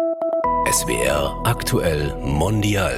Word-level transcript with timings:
SWR 0.00 1.42
aktuell 1.44 2.16
mondial. 2.22 2.94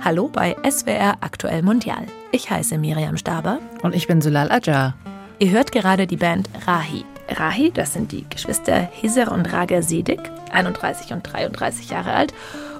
Hallo 0.00 0.28
bei 0.32 0.56
SWR 0.66 1.18
aktuell 1.20 1.60
mondial. 1.60 2.06
Ich 2.32 2.50
heiße 2.50 2.78
Miriam 2.78 3.18
Staber. 3.18 3.58
Und 3.82 3.94
ich 3.94 4.06
bin 4.06 4.22
Sulal 4.22 4.50
Ajar. 4.50 4.94
Ihr 5.38 5.50
hört 5.50 5.70
gerade 5.72 6.06
die 6.06 6.16
Band 6.16 6.48
Rahi. 6.66 7.04
Rahi, 7.28 7.70
das 7.72 7.92
sind 7.92 8.10
die 8.10 8.24
Geschwister 8.30 8.88
Hiser 8.90 9.32
und 9.32 9.52
Raga 9.52 9.82
Sedik, 9.82 10.30
31 10.50 11.12
und 11.12 11.24
33 11.30 11.90
Jahre 11.90 12.14
alt, 12.14 12.32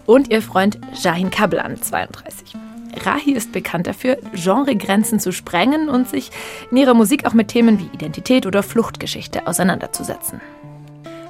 und 0.07 0.31
ihr 0.31 0.41
Freund 0.41 0.79
Jahin 0.95 1.31
Kablan, 1.31 1.77
32. 1.83 2.57
Rahi 3.05 3.33
ist 3.33 3.53
bekannt 3.53 3.87
dafür, 3.87 4.19
Genregrenzen 4.35 5.21
zu 5.21 5.33
sprengen 5.33 5.89
und 5.89 6.09
sich 6.09 6.31
in 6.71 6.77
ihrer 6.77 6.95
Musik 6.95 7.27
auch 7.27 7.35
mit 7.35 7.49
Themen 7.49 7.79
wie 7.79 7.89
Identität 7.93 8.47
oder 8.47 8.63
Fluchtgeschichte 8.63 9.47
auseinanderzusetzen. 9.47 10.41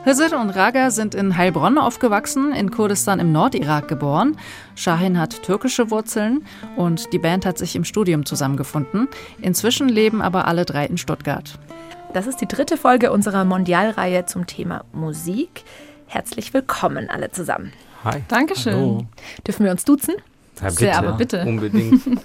Hizr 0.04 0.40
und 0.40 0.50
Raga 0.50 0.90
sind 0.90 1.14
in 1.14 1.36
Heilbronn 1.36 1.76
aufgewachsen, 1.76 2.52
in 2.52 2.70
Kurdistan 2.70 3.20
im 3.20 3.32
Nordirak 3.32 3.86
geboren. 3.86 4.38
Shahin 4.74 5.18
hat 5.18 5.42
türkische 5.42 5.90
Wurzeln 5.90 6.46
und 6.76 7.12
die 7.12 7.18
Band 7.18 7.44
hat 7.44 7.58
sich 7.58 7.76
im 7.76 7.84
Studium 7.84 8.24
zusammengefunden. 8.24 9.08
Inzwischen 9.42 9.90
leben 9.90 10.22
aber 10.22 10.46
alle 10.46 10.64
drei 10.64 10.86
in 10.86 10.96
Stuttgart. 10.96 11.58
Das 12.14 12.26
ist 12.26 12.40
die 12.40 12.48
dritte 12.48 12.78
Folge 12.78 13.12
unserer 13.12 13.44
Mondialreihe 13.44 14.24
zum 14.24 14.46
Thema 14.46 14.84
Musik. 14.92 15.64
Herzlich 16.06 16.54
willkommen 16.54 17.10
alle 17.10 17.30
zusammen. 17.30 17.72
Hi. 18.02 18.22
Dankeschön. 18.28 18.74
Hallo. 18.74 19.06
Dürfen 19.46 19.64
wir 19.64 19.70
uns 19.70 19.84
duzen? 19.84 20.14
Ja, 20.60 20.68
bitte. 20.68 20.78
Sehr, 20.78 20.98
aber 20.98 21.12
bitte. 21.12 21.44
Unbedingt. 21.44 22.02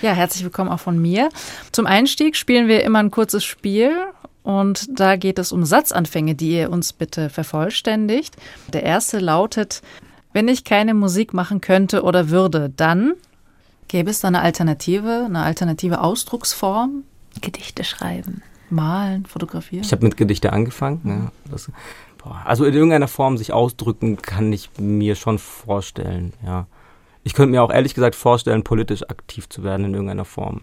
Ja, 0.00 0.12
herzlich 0.12 0.44
willkommen 0.44 0.70
auch 0.70 0.80
von 0.80 0.98
mir. 0.98 1.28
Zum 1.72 1.86
Einstieg 1.86 2.36
spielen 2.36 2.68
wir 2.68 2.84
immer 2.84 3.00
ein 3.00 3.10
kurzes 3.10 3.44
Spiel 3.44 3.92
und 4.42 4.88
da 4.98 5.16
geht 5.16 5.38
es 5.38 5.52
um 5.52 5.64
Satzanfänge, 5.64 6.34
die 6.34 6.52
ihr 6.52 6.70
uns 6.70 6.92
bitte 6.92 7.28
vervollständigt. 7.28 8.36
Der 8.72 8.84
erste 8.84 9.18
lautet, 9.18 9.82
wenn 10.32 10.48
ich 10.48 10.64
keine 10.64 10.94
Musik 10.94 11.34
machen 11.34 11.60
könnte 11.60 12.02
oder 12.02 12.30
würde, 12.30 12.72
dann 12.74 13.14
gäbe 13.88 14.10
es 14.10 14.20
da 14.20 14.28
eine 14.28 14.40
Alternative, 14.40 15.24
eine 15.26 15.42
alternative 15.42 16.00
Ausdrucksform? 16.00 17.04
Gedichte 17.40 17.84
schreiben. 17.84 18.42
Malen, 18.70 19.26
fotografieren? 19.26 19.84
Ich 19.84 19.92
habe 19.92 20.04
mit 20.04 20.16
Gedichte 20.16 20.52
angefangen. 20.52 21.00
Ja, 21.04 21.50
das, 21.50 21.70
boah, 22.18 22.42
also 22.44 22.64
in 22.64 22.74
irgendeiner 22.74 23.08
Form 23.08 23.36
sich 23.36 23.52
ausdrücken 23.52 24.16
kann 24.22 24.52
ich 24.52 24.70
mir 24.78 25.14
schon 25.14 25.38
vorstellen, 25.38 26.32
ja. 26.44 26.66
Ich 27.24 27.34
könnte 27.34 27.50
mir 27.50 27.62
auch 27.62 27.72
ehrlich 27.72 27.94
gesagt 27.94 28.14
vorstellen, 28.14 28.62
politisch 28.64 29.02
aktiv 29.08 29.48
zu 29.48 29.62
werden 29.64 29.86
in 29.86 29.92
irgendeiner 29.94 30.24
Form. 30.24 30.62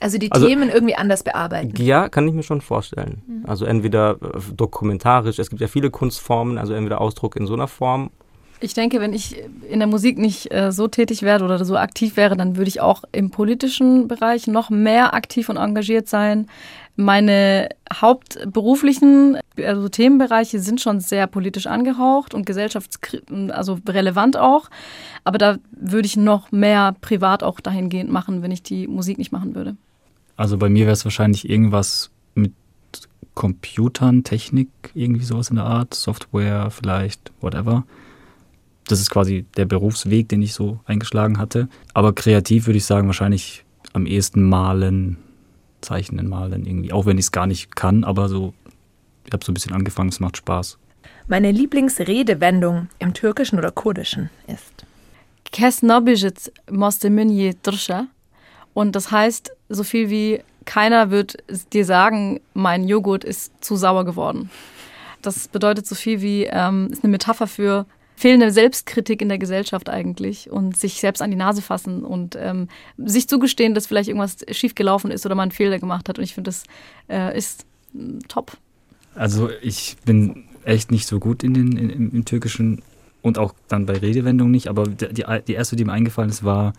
Also 0.00 0.18
die 0.18 0.30
Also- 0.30 0.46
Themen 0.46 0.68
irgendwie 0.68 0.94
anders 0.96 1.22
bearbeiten. 1.22 1.72
Ja, 1.82 2.08
kann 2.08 2.28
ich 2.28 2.34
mir 2.34 2.42
schon 2.42 2.60
vorstellen. 2.60 3.44
Also 3.46 3.64
entweder 3.64 4.12
äh, 4.22 4.40
dokumentarisch, 4.54 5.38
es 5.38 5.48
gibt 5.50 5.60
ja 5.62 5.68
viele 5.68 5.90
Kunstformen, 5.90 6.58
also 6.58 6.74
entweder 6.74 7.00
Ausdruck 7.00 7.36
in 7.36 7.46
so 7.46 7.54
einer 7.54 7.68
Form. 7.68 8.10
Ich 8.60 8.72
denke, 8.72 9.00
wenn 9.00 9.12
ich 9.12 9.36
in 9.68 9.80
der 9.80 9.88
Musik 9.88 10.16
nicht 10.16 10.52
äh, 10.52 10.72
so 10.72 10.88
tätig 10.88 11.22
wäre 11.22 11.44
oder 11.44 11.62
so 11.64 11.76
aktiv 11.76 12.16
wäre, 12.16 12.36
dann 12.36 12.56
würde 12.56 12.68
ich 12.68 12.80
auch 12.80 13.04
im 13.12 13.30
politischen 13.30 14.08
Bereich 14.08 14.46
noch 14.46 14.70
mehr 14.70 15.12
aktiv 15.12 15.48
und 15.48 15.58
engagiert 15.58 16.08
sein. 16.08 16.46
Meine 16.96 17.68
hauptberuflichen 17.92 19.38
also 19.62 19.88
Themenbereiche 19.90 20.60
sind 20.60 20.80
schon 20.80 21.00
sehr 21.00 21.26
politisch 21.26 21.66
angehaucht 21.66 22.32
und 22.32 22.46
gesellschafts 22.46 22.98
also 23.50 23.78
relevant 23.86 24.38
auch. 24.38 24.70
Aber 25.24 25.36
da 25.36 25.58
würde 25.72 26.06
ich 26.06 26.16
noch 26.16 26.52
mehr 26.52 26.96
privat 27.02 27.42
auch 27.42 27.60
dahingehend 27.60 28.10
machen, 28.10 28.42
wenn 28.42 28.50
ich 28.50 28.62
die 28.62 28.86
Musik 28.86 29.18
nicht 29.18 29.32
machen 29.32 29.54
würde. 29.54 29.76
Also 30.36 30.56
bei 30.56 30.70
mir 30.70 30.86
wäre 30.86 30.94
es 30.94 31.04
wahrscheinlich 31.04 31.48
irgendwas 31.48 32.10
mit 32.34 32.52
Computern, 33.34 34.24
Technik, 34.24 34.68
irgendwie 34.94 35.24
sowas 35.24 35.50
in 35.50 35.56
der 35.56 35.66
Art, 35.66 35.92
Software 35.92 36.70
vielleicht, 36.70 37.32
whatever. 37.42 37.84
Das 38.88 39.00
ist 39.00 39.10
quasi 39.10 39.44
der 39.56 39.64
Berufsweg, 39.64 40.28
den 40.28 40.42
ich 40.42 40.54
so 40.54 40.80
eingeschlagen 40.84 41.38
hatte. 41.38 41.68
Aber 41.92 42.12
kreativ 42.12 42.66
würde 42.66 42.78
ich 42.78 42.84
sagen, 42.84 43.06
wahrscheinlich 43.08 43.64
am 43.92 44.06
ehesten 44.06 44.42
malen, 44.42 45.16
zeichnen, 45.80 46.28
malen 46.28 46.66
irgendwie. 46.66 46.92
Auch 46.92 47.06
wenn 47.06 47.18
ich 47.18 47.26
es 47.26 47.32
gar 47.32 47.46
nicht 47.46 47.74
kann, 47.74 48.04
aber 48.04 48.28
so, 48.28 48.54
ich 49.24 49.32
habe 49.32 49.44
so 49.44 49.50
ein 49.50 49.54
bisschen 49.54 49.72
angefangen, 49.72 50.10
es 50.10 50.20
macht 50.20 50.36
Spaß. 50.36 50.78
Meine 51.28 51.50
Lieblingsredewendung 51.50 52.88
im 52.98 53.12
Türkischen 53.12 53.58
oder 53.58 53.72
Kurdischen 53.72 54.30
ist. 54.46 54.86
Kes 55.50 55.82
nabijit 55.82 56.52
moste 56.70 57.10
minje 57.10 57.54
drsha. 57.62 58.06
Und 58.74 58.94
das 58.94 59.10
heißt 59.10 59.52
so 59.68 59.82
viel 59.82 60.10
wie, 60.10 60.40
keiner 60.66 61.10
wird 61.10 61.36
dir 61.72 61.84
sagen, 61.84 62.40
mein 62.54 62.86
Joghurt 62.86 63.24
ist 63.24 63.52
zu 63.64 63.76
sauer 63.76 64.04
geworden. 64.04 64.50
Das 65.22 65.48
bedeutet 65.48 65.86
so 65.86 65.94
viel 65.94 66.20
wie, 66.20 66.44
ähm, 66.44 66.88
ist 66.92 67.02
eine 67.02 67.10
Metapher 67.10 67.46
für 67.46 67.86
fehlende 68.16 68.50
Selbstkritik 68.50 69.20
in 69.20 69.28
der 69.28 69.38
Gesellschaft 69.38 69.88
eigentlich 69.88 70.50
und 70.50 70.76
sich 70.76 70.94
selbst 70.94 71.20
an 71.20 71.30
die 71.30 71.36
Nase 71.36 71.62
fassen 71.62 72.04
und 72.04 72.36
ähm, 72.40 72.68
sich 72.96 73.28
zugestehen, 73.28 73.74
dass 73.74 73.86
vielleicht 73.86 74.08
irgendwas 74.08 74.38
schiefgelaufen 74.50 75.10
ist 75.10 75.26
oder 75.26 75.34
man 75.34 75.44
einen 75.44 75.52
Fehler 75.52 75.78
gemacht 75.78 76.08
hat. 76.08 76.18
Und 76.18 76.24
ich 76.24 76.34
finde, 76.34 76.48
das 76.48 76.64
äh, 77.08 77.36
ist 77.36 77.66
mm, 77.92 78.20
top. 78.28 78.56
Also 79.14 79.50
ich 79.62 79.96
bin 80.04 80.44
echt 80.64 80.90
nicht 80.90 81.06
so 81.06 81.20
gut 81.20 81.42
in 81.42 81.54
den 81.54 81.76
in, 81.76 81.90
im, 81.90 82.12
im 82.12 82.24
Türkischen 82.24 82.82
und 83.22 83.38
auch 83.38 83.54
dann 83.68 83.86
bei 83.86 83.94
Redewendungen 83.94 84.50
nicht, 84.50 84.68
aber 84.68 84.84
die, 84.84 85.24
die 85.46 85.52
erste, 85.52 85.76
die 85.76 85.84
mir 85.84 85.92
eingefallen 85.92 86.30
ist, 86.30 86.44
war 86.44 86.72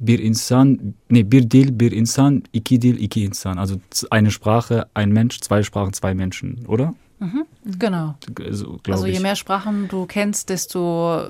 bir 0.00 0.18
insan, 0.18 0.94
nee, 1.08 1.22
bir 1.22 1.44
dil, 1.44 1.72
bir 1.72 1.92
insan, 1.92 2.42
iki 2.52 2.78
dil, 2.78 3.00
iki 3.00 3.24
insan. 3.24 3.58
Also 3.58 3.76
eine 4.10 4.30
Sprache, 4.30 4.88
ein 4.94 5.12
Mensch, 5.12 5.40
zwei 5.40 5.62
Sprachen, 5.62 5.92
zwei 5.92 6.14
Menschen, 6.14 6.64
oder? 6.66 6.94
Genau. 7.78 8.14
So, 8.50 8.78
glaube 8.82 8.92
Also 8.92 9.06
je 9.06 9.12
ich. 9.12 9.20
mehr 9.22 9.36
Sprachen 9.36 9.88
du 9.88 10.06
kennst, 10.06 10.48
desto 10.48 11.28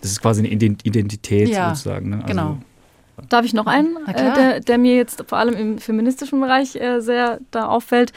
Das 0.00 0.10
ist 0.10 0.20
quasi 0.20 0.40
eine 0.40 0.48
Ident- 0.48 0.84
Identität 0.84 1.48
Ja, 1.48 1.74
sozusagen. 1.74 2.10
Ne? 2.10 2.16
Also, 2.16 2.26
genau. 2.26 2.58
Darf 3.28 3.44
ich 3.44 3.54
noch 3.54 3.66
einen, 3.66 3.96
äh, 4.06 4.34
der, 4.34 4.60
der 4.60 4.78
mir 4.78 4.96
jetzt 4.96 5.24
vor 5.28 5.38
allem 5.38 5.54
im 5.54 5.78
feministischen 5.78 6.40
Bereich 6.40 6.76
äh, 6.76 7.00
sehr 7.00 7.38
da 7.50 7.66
auffällt? 7.68 8.12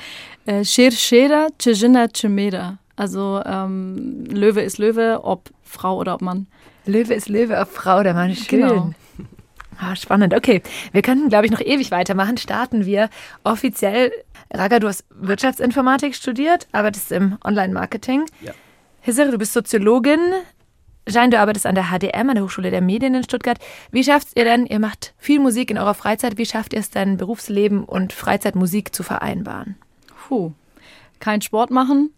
Äh, 0.46 0.64
Sher 0.66 0.92
Shera, 0.92 1.48
Chejina 1.60 2.08
Chemeda. 2.14 2.78
Also 2.96 3.42
ähm, 3.46 4.26
Löwe 4.30 4.62
ist 4.62 4.78
Löwe, 4.78 5.20
ob 5.24 5.50
Frau 5.64 5.98
oder 5.98 6.16
ob 6.16 6.22
Mann. 6.22 6.48
Löwe 6.86 7.14
ist 7.14 7.30
Löwe 7.30 7.62
auf 7.62 7.72
Frau, 7.72 8.04
der 8.04 8.14
Mann 8.14 8.32
ist 8.32 8.46
schön. 8.50 8.62
Genau. 8.62 8.94
Ah, 9.80 9.96
spannend. 9.96 10.34
Okay, 10.34 10.62
wir 10.92 11.02
könnten, 11.02 11.30
glaube 11.30 11.46
ich, 11.46 11.52
noch 11.52 11.62
ewig 11.62 11.92
weitermachen. 11.92 12.38
Starten 12.38 12.86
wir 12.86 13.10
offiziell. 13.44 14.12
Raga, 14.54 14.80
du 14.80 14.88
hast 14.88 15.04
Wirtschaftsinformatik 15.10 16.16
studiert, 16.16 16.68
arbeitest 16.72 17.12
im 17.12 17.38
Online-Marketing. 17.44 18.26
Ja. 18.42 18.54
Hizr, 19.02 19.32
du 19.32 19.38
bist 19.38 19.54
Soziologin. 19.54 20.20
Jean, 21.08 21.30
du 21.30 21.40
arbeitest 21.40 21.68
an 21.68 21.76
der 21.76 21.92
HDM, 21.92 22.30
an 22.30 22.36
der 22.36 22.44
Hochschule 22.44 22.72
der 22.72 22.82
Medien 22.82 23.14
in 23.14 23.24
Stuttgart. 23.24 23.60
Wie 23.92 24.04
schafft 24.04 24.30
ihr 24.36 24.44
denn, 24.44 24.66
ihr 24.66 24.80
macht 24.80 25.14
viel 25.18 25.40
Musik 25.40 25.70
in 25.70 25.78
eurer 25.78 25.94
Freizeit, 25.94 26.38
wie 26.38 26.46
schafft 26.46 26.74
ihr 26.74 26.80
es 26.80 26.90
denn, 26.90 27.18
Berufsleben 27.18 27.84
und 27.84 28.12
Freizeitmusik 28.12 28.96
zu 28.96 29.04
vereinbaren? 29.04 29.76
Puh. 30.28 30.54
Kein 31.20 31.42
Sport 31.42 31.72
machen. 31.72 32.12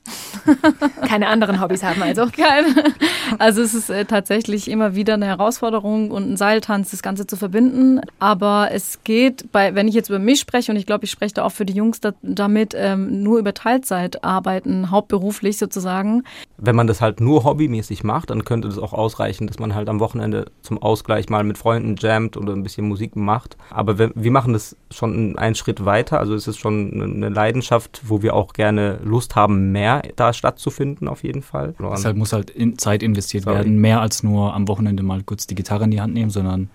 Keine 1.08 1.28
anderen 1.28 1.62
Hobbys 1.62 1.84
haben 1.84 2.02
also. 2.02 2.28
Keine. 2.32 2.94
Also 3.40 3.62
es 3.62 3.74
ist 3.74 3.90
äh, 3.90 4.06
tatsächlich 4.06 4.70
immer 4.70 4.96
wieder 4.96 5.16
eine 5.16 5.26
Herausforderung 5.26 6.12
und 6.12 6.32
ein 6.32 6.38
Seiltanz, 6.38 6.92
das 6.92 7.02
Ganze 7.02 7.28
zu 7.28 7.36
verbinden. 7.36 8.02
Aber 8.20 8.70
es 8.72 9.04
geht 9.04 9.52
bei, 9.52 9.76
wenn 9.76 9.88
ich 9.88 9.96
jetzt 9.96 10.10
über 10.10 10.20
mich 10.20 10.40
spreche, 10.40 10.72
und 10.72 10.78
ich 10.78 10.86
glaube, 10.86 11.06
ich 11.06 11.12
spreche 11.12 11.36
da 11.36 11.44
auch 11.44 11.52
für 11.52 11.66
die 11.66 11.74
Jungs 11.74 12.00
da, 12.00 12.14
damit, 12.22 12.74
ähm, 12.76 13.24
nur 13.24 13.40
über 13.40 13.54
Teilzeit 13.54 14.24
arbeiten, 14.24 14.92
hauptberuflich 14.92 15.58
sozusagen. 15.58 16.24
Wenn 16.58 16.76
man 16.76 16.88
das 16.88 17.02
halt 17.02 17.22
nur 17.22 17.44
hobbymäßig 17.44 18.04
macht, 18.04 18.30
dann 18.30 18.46
könnte 18.46 18.68
das 18.68 18.80
auch 18.80 18.94
ausreichen, 18.94 19.48
dass 19.48 19.60
man 19.60 19.76
halt 19.76 19.90
am 19.90 20.00
Wochenende 20.00 20.46
zum 20.62 20.82
Ausgleich 20.82 21.30
mal 21.30 21.44
mit 21.44 21.58
Freunden 21.58 21.96
jammt 21.98 22.38
oder 22.38 22.54
ein 22.54 22.64
bisschen 22.64 22.88
Musik 22.88 23.16
macht. 23.16 23.58
Aber 23.70 24.00
wir, 24.00 24.12
wir 24.16 24.32
machen 24.32 24.54
das 24.54 24.76
schon 24.92 25.38
einen 25.38 25.56
Schritt 25.56 25.86
weiter. 25.86 26.20
Also 26.20 26.34
es 26.34 26.48
ist 26.48 26.58
schon 26.58 27.02
eine 27.02 27.30
Leidenschaft, 27.30 28.02
wo 28.06 28.22
wir 28.22 28.34
auch 28.34 28.54
gerne 28.54 28.97
Lust 29.04 29.36
haben, 29.36 29.72
mehr 29.72 30.02
da 30.16 30.34
stattzufinden 30.34 31.08
auf 31.08 31.24
jeden 31.24 31.42
Fall. 31.42 31.74
Deshalb 31.80 32.18
muss 32.18 32.34
halt 32.34 32.50
in 32.50 32.78
Zeit 32.78 33.04
investiert 33.04 33.44
Sorry. 33.44 33.58
werden, 33.58 33.78
mehr 33.80 34.02
als 34.02 34.24
nur 34.24 34.54
am 34.54 34.68
Wochenende 34.68 35.04
mal 35.04 35.24
kurz 35.24 35.48
die 35.48 35.56
Gitarre 35.56 35.86
in 35.86 35.92
die 35.92 36.02
Hand 36.02 36.14
nehmen, 36.14 36.30
sondern 36.30 36.70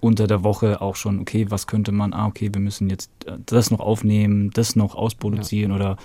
unter 0.00 0.26
der 0.26 0.42
Woche 0.42 0.80
auch 0.80 0.96
schon, 0.96 1.20
okay, 1.20 1.46
was 1.48 1.66
könnte 1.66 1.92
man, 1.92 2.12
ah, 2.12 2.26
okay, 2.26 2.50
wir 2.52 2.60
müssen 2.60 2.90
jetzt 2.90 3.10
äh, 3.26 3.32
das 3.46 3.70
noch 3.70 3.80
aufnehmen, 3.80 4.50
das 4.52 4.74
noch 4.74 4.94
ausproduzieren 4.96 5.70
oder 5.72 5.96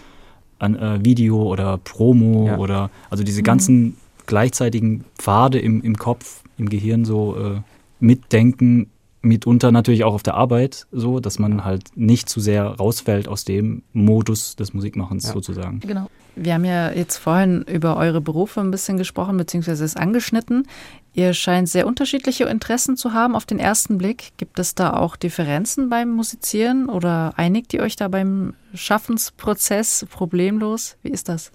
ein 0.59 0.75
äh, 0.75 1.03
Video 1.03 1.41
oder 1.41 1.77
Promo 1.77 2.47
Ja. 2.47 2.57
oder 2.57 2.89
also 3.09 3.23
diese 3.23 3.43
ganzen 3.43 3.97
gleichzeitigen 4.27 5.03
Pfade 5.17 5.59
im, 5.59 5.81
im 5.81 5.97
Kopf, 5.97 6.43
im 6.57 6.69
Gehirn 6.69 7.05
so 7.05 7.35
äh, 7.37 7.61
mitdenken, 7.99 8.89
mitunter 9.27 9.71
natürlich 9.71 10.03
auch 10.03 10.13
auf 10.13 10.23
der 10.23 10.33
Arbeit 10.35 10.87
so, 10.91 11.19
dass 11.19 11.39
man 11.39 11.63
halt 11.63 11.89
nicht 11.95 12.29
zu 12.29 12.39
sehr 12.39 12.63
rausfällt 12.65 13.27
aus 13.27 13.43
dem 13.45 13.83
Modus 13.93 14.55
des 14.55 14.73
Musikmachens 14.73 15.27
Ja. 15.27 15.33
sozusagen. 15.33 15.79
Genau. 15.81 16.09
Wir 16.35 16.53
haben 16.53 16.65
ja 16.65 16.91
jetzt 16.91 17.17
vorhin 17.17 17.63
über 17.63 17.97
eure 17.97 18.21
Berufe 18.21 18.61
ein 18.61 18.69
bisschen 18.69 18.97
gesprochen, 18.97 19.37
beziehungsweise 19.37 19.83
es 19.83 19.95
angeschnitten. 19.95 20.67
Ihr 21.13 21.33
scheint 21.33 21.67
sehr 21.67 21.87
unterschiedliche 21.87 22.43
Interessen 22.43 22.95
zu 22.95 23.13
haben 23.13 23.35
auf 23.35 23.47
den 23.47 23.57
ersten 23.57 23.97
Blick. 23.97 24.33
Gibt 24.37 24.59
es 24.59 24.75
da 24.75 24.93
auch 24.93 25.15
Differenzen 25.15 25.89
beim 25.89 26.09
Musizieren 26.11 26.89
oder 26.89 27.33
einigt 27.37 27.73
ihr 27.73 27.81
euch 27.81 27.95
da 27.95 28.07
beim 28.07 28.53
Schaffensprozess 28.75 30.05
problemlos? 30.11 30.97
Wie 31.01 31.09
ist 31.09 31.27
das? 31.29 31.51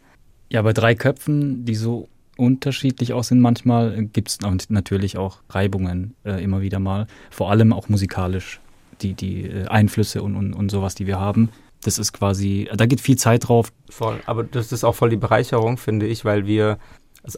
Ja, 0.48 0.62
bei 0.62 0.72
drei 0.72 0.94
Köpfen, 0.94 1.64
die 1.64 1.76
so 1.76 2.08
unterschiedlich 2.42 3.12
aussehen 3.12 3.40
manchmal, 3.40 4.04
gibt 4.06 4.28
es 4.28 4.38
natürlich 4.68 5.16
auch 5.16 5.38
Reibungen 5.48 6.14
äh, 6.24 6.42
immer 6.42 6.60
wieder 6.60 6.80
mal. 6.80 7.06
Vor 7.30 7.50
allem 7.50 7.72
auch 7.72 7.88
musikalisch, 7.88 8.60
die, 9.00 9.14
die 9.14 9.44
äh, 9.44 9.66
Einflüsse 9.68 10.22
und, 10.22 10.34
und, 10.34 10.52
und 10.52 10.68
sowas, 10.70 10.96
die 10.96 11.06
wir 11.06 11.20
haben. 11.20 11.50
Das 11.84 11.98
ist 11.98 12.12
quasi, 12.12 12.68
da 12.74 12.86
geht 12.86 13.00
viel 13.00 13.16
Zeit 13.16 13.48
drauf. 13.48 13.72
Voll. 13.88 14.20
Aber 14.26 14.42
das 14.42 14.72
ist 14.72 14.82
auch 14.82 14.96
voll 14.96 15.10
die 15.10 15.16
Bereicherung, 15.16 15.76
finde 15.76 16.06
ich, 16.06 16.24
weil 16.24 16.46
wir 16.46 16.78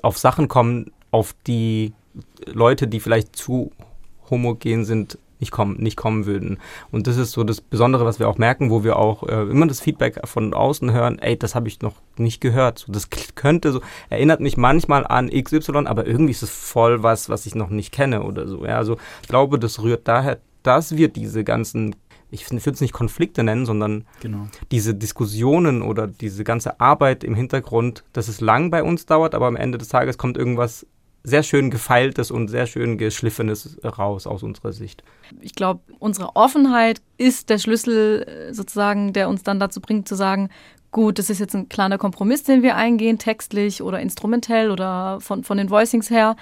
auf 0.03 0.17
Sachen 0.17 0.49
kommen, 0.49 0.91
auf 1.11 1.35
die 1.47 1.93
Leute, 2.47 2.89
die 2.89 3.01
vielleicht 3.01 3.37
zu 3.37 3.73
homogen 4.31 4.87
sind, 4.87 5.19
nicht 5.40 5.50
kommen, 5.50 5.76
nicht 5.81 5.96
kommen 5.96 6.26
würden. 6.26 6.58
Und 6.90 7.06
das 7.06 7.16
ist 7.16 7.32
so 7.32 7.44
das 7.44 7.60
Besondere, 7.60 8.04
was 8.04 8.19
wir 8.19 8.28
auch 8.28 8.38
merken, 8.38 8.70
wo 8.70 8.84
wir 8.84 8.96
auch 8.96 9.22
äh, 9.25 9.42
immer 9.42 9.66
das 9.66 9.81
Feedback 9.81 10.20
von 10.26 10.54
außen 10.54 10.92
hören, 10.92 11.19
ey, 11.19 11.38
das 11.38 11.54
habe 11.54 11.69
ich 11.69 11.81
noch 11.82 11.94
nicht 12.16 12.40
gehört. 12.40 12.78
So, 12.78 12.92
das 12.92 13.08
könnte 13.34 13.72
so, 13.72 13.81
erinnert 14.10 14.40
mich 14.40 14.56
manchmal 14.56 15.06
an 15.06 15.28
XY, 15.31 15.86
aber 15.86 16.06
irgendwie 16.06 16.32
ist 16.32 16.42
es 16.42 16.50
voll 16.50 17.02
was, 17.02 17.28
was 17.28 17.46
ich 17.46 17.54
noch 17.54 17.70
nicht 17.70 17.92
kenne 17.92 18.22
oder 18.22 18.46
so. 18.48 18.64
Ja, 18.64 18.76
also 18.76 18.96
ich 19.22 19.28
glaube, 19.28 19.58
das 19.58 19.82
rührt 19.82 20.06
daher, 20.08 20.38
dass 20.62 20.96
wir 20.96 21.08
diese 21.08 21.44
ganzen, 21.44 21.94
ich 22.31 22.50
würde 22.50 22.70
es 22.70 22.81
nicht 22.81 22.94
Konflikte 22.94 23.42
nennen, 23.42 23.66
sondern 23.66 24.06
Genau. 24.20 24.48
diese 24.70 24.94
Diskussionen 24.94 25.82
oder 25.82 26.06
diese 26.06 26.42
ganze 26.44 26.81
Arbeit 26.81 27.22
im 27.22 27.34
Hintergrund, 27.34 28.04
dass 28.12 28.28
es 28.28 28.40
lang 28.40 28.70
bei 28.70 28.82
uns 28.82 29.06
dauert, 29.06 29.34
aber 29.34 29.46
am 29.46 29.56
Ende 29.56 29.78
des 29.78 29.88
Tages 29.88 30.16
kommt 30.19 30.36
irgendwas 30.38 30.86
sehr 31.25 31.43
schön 31.43 31.71
gefeiltes 31.71 32.31
und 32.31 32.49
sehr 32.49 32.67
schön 32.67 32.99
geschliffenes 32.99 33.79
raus 33.82 34.26
aus 34.26 34.43
unserer 34.43 34.73
Sicht. 34.73 35.03
Ich 35.41 35.55
glaube, 35.55 35.81
unsere 35.99 36.37
Offenheit 36.37 37.00
ist 37.17 37.49
der 37.49 37.59
Schlüssel 37.59 38.23
äh, 38.23 38.55
sozusagen, 38.55 39.15
der 39.15 39.29
uns 39.29 39.43
dann 39.43 39.59
dazu 39.59 39.81
bringt 39.81 40.06
zu 40.06 40.15
sagen, 40.15 40.50
gut, 40.91 41.19
das 41.19 41.29
ist 41.29 41.41
jetzt 41.41 41.56
ein 41.56 41.69
kleiner 41.69 41.99
Kompromiss, 41.99 42.44
den 42.44 42.62
wir 42.62 42.76
eingehen, 42.76 43.19
textlich 43.19 43.82
oder 43.82 44.00
instrumentell 44.00 44.71
oder 44.71 45.19
von, 45.21 45.43
von 45.43 45.59
den 45.59 45.69
Voicings 45.69 46.09
her. 46.09 46.37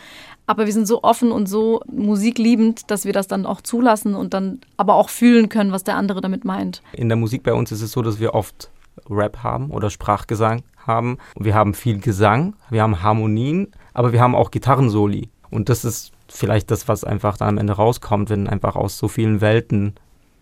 Aber 0.47 0.67
wir 0.67 0.73
sind 0.73 0.87
so 0.87 1.03
offen 1.03 1.33
und 1.33 1.47
so 1.47 1.81
musikliebend, 1.91 2.91
dass 2.91 3.05
wir 3.05 3.13
das 3.13 3.29
dann 3.29 3.47
auch 3.47 3.63
zulassen 3.63 4.15
und 4.15 4.35
dann 4.35 4.61
aber 4.77 4.95
auch 4.95 5.09
fühlen 5.09 5.49
können, 5.49 5.73
was 5.73 5.85
der 5.85 5.97
andere 5.97 6.21
damit 6.21 6.45
meint. 6.45 6.83
In 6.93 7.09
der 7.09 7.17
Musik 7.17 7.45
bei 7.45 7.55
uns 7.55 7.73
ist 7.73 7.83
es 7.83 7.93
so, 7.93 8.03
dass 8.03 8.21
wir 8.21 8.35
oft 8.35 8.71
Rap 9.09 9.43
haben 9.43 9.71
oder 9.71 9.91
Sprachgesang 9.91 10.63
haben. 10.77 11.19
Wir 11.39 11.55
haben 11.55 11.73
viel 11.73 11.99
Gesang, 12.01 12.55
wir 12.69 12.83
haben 12.83 13.03
Harmonien, 13.03 13.73
aber 13.95 14.13
wir 14.13 14.21
haben 14.21 14.35
auch 14.35 14.51
Gitarrensoli. 14.51 15.29
Und 15.51 15.69
das 15.69 15.85
ist 15.85 16.13
vielleicht 16.29 16.71
das, 16.71 16.89
was 16.89 17.05
einfach 17.05 17.37
dann 17.37 17.51
am 17.51 17.59
Ende 17.59 17.75
rauskommt, 17.75 18.31
wenn 18.31 18.49
einfach 18.49 18.75
aus 18.75 18.97
so 18.97 19.09
vielen 19.09 19.41
Welten 19.41 19.95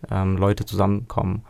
ähm, 0.09 0.37
Leute 0.37 0.65
zusammenkommen. 0.65 1.43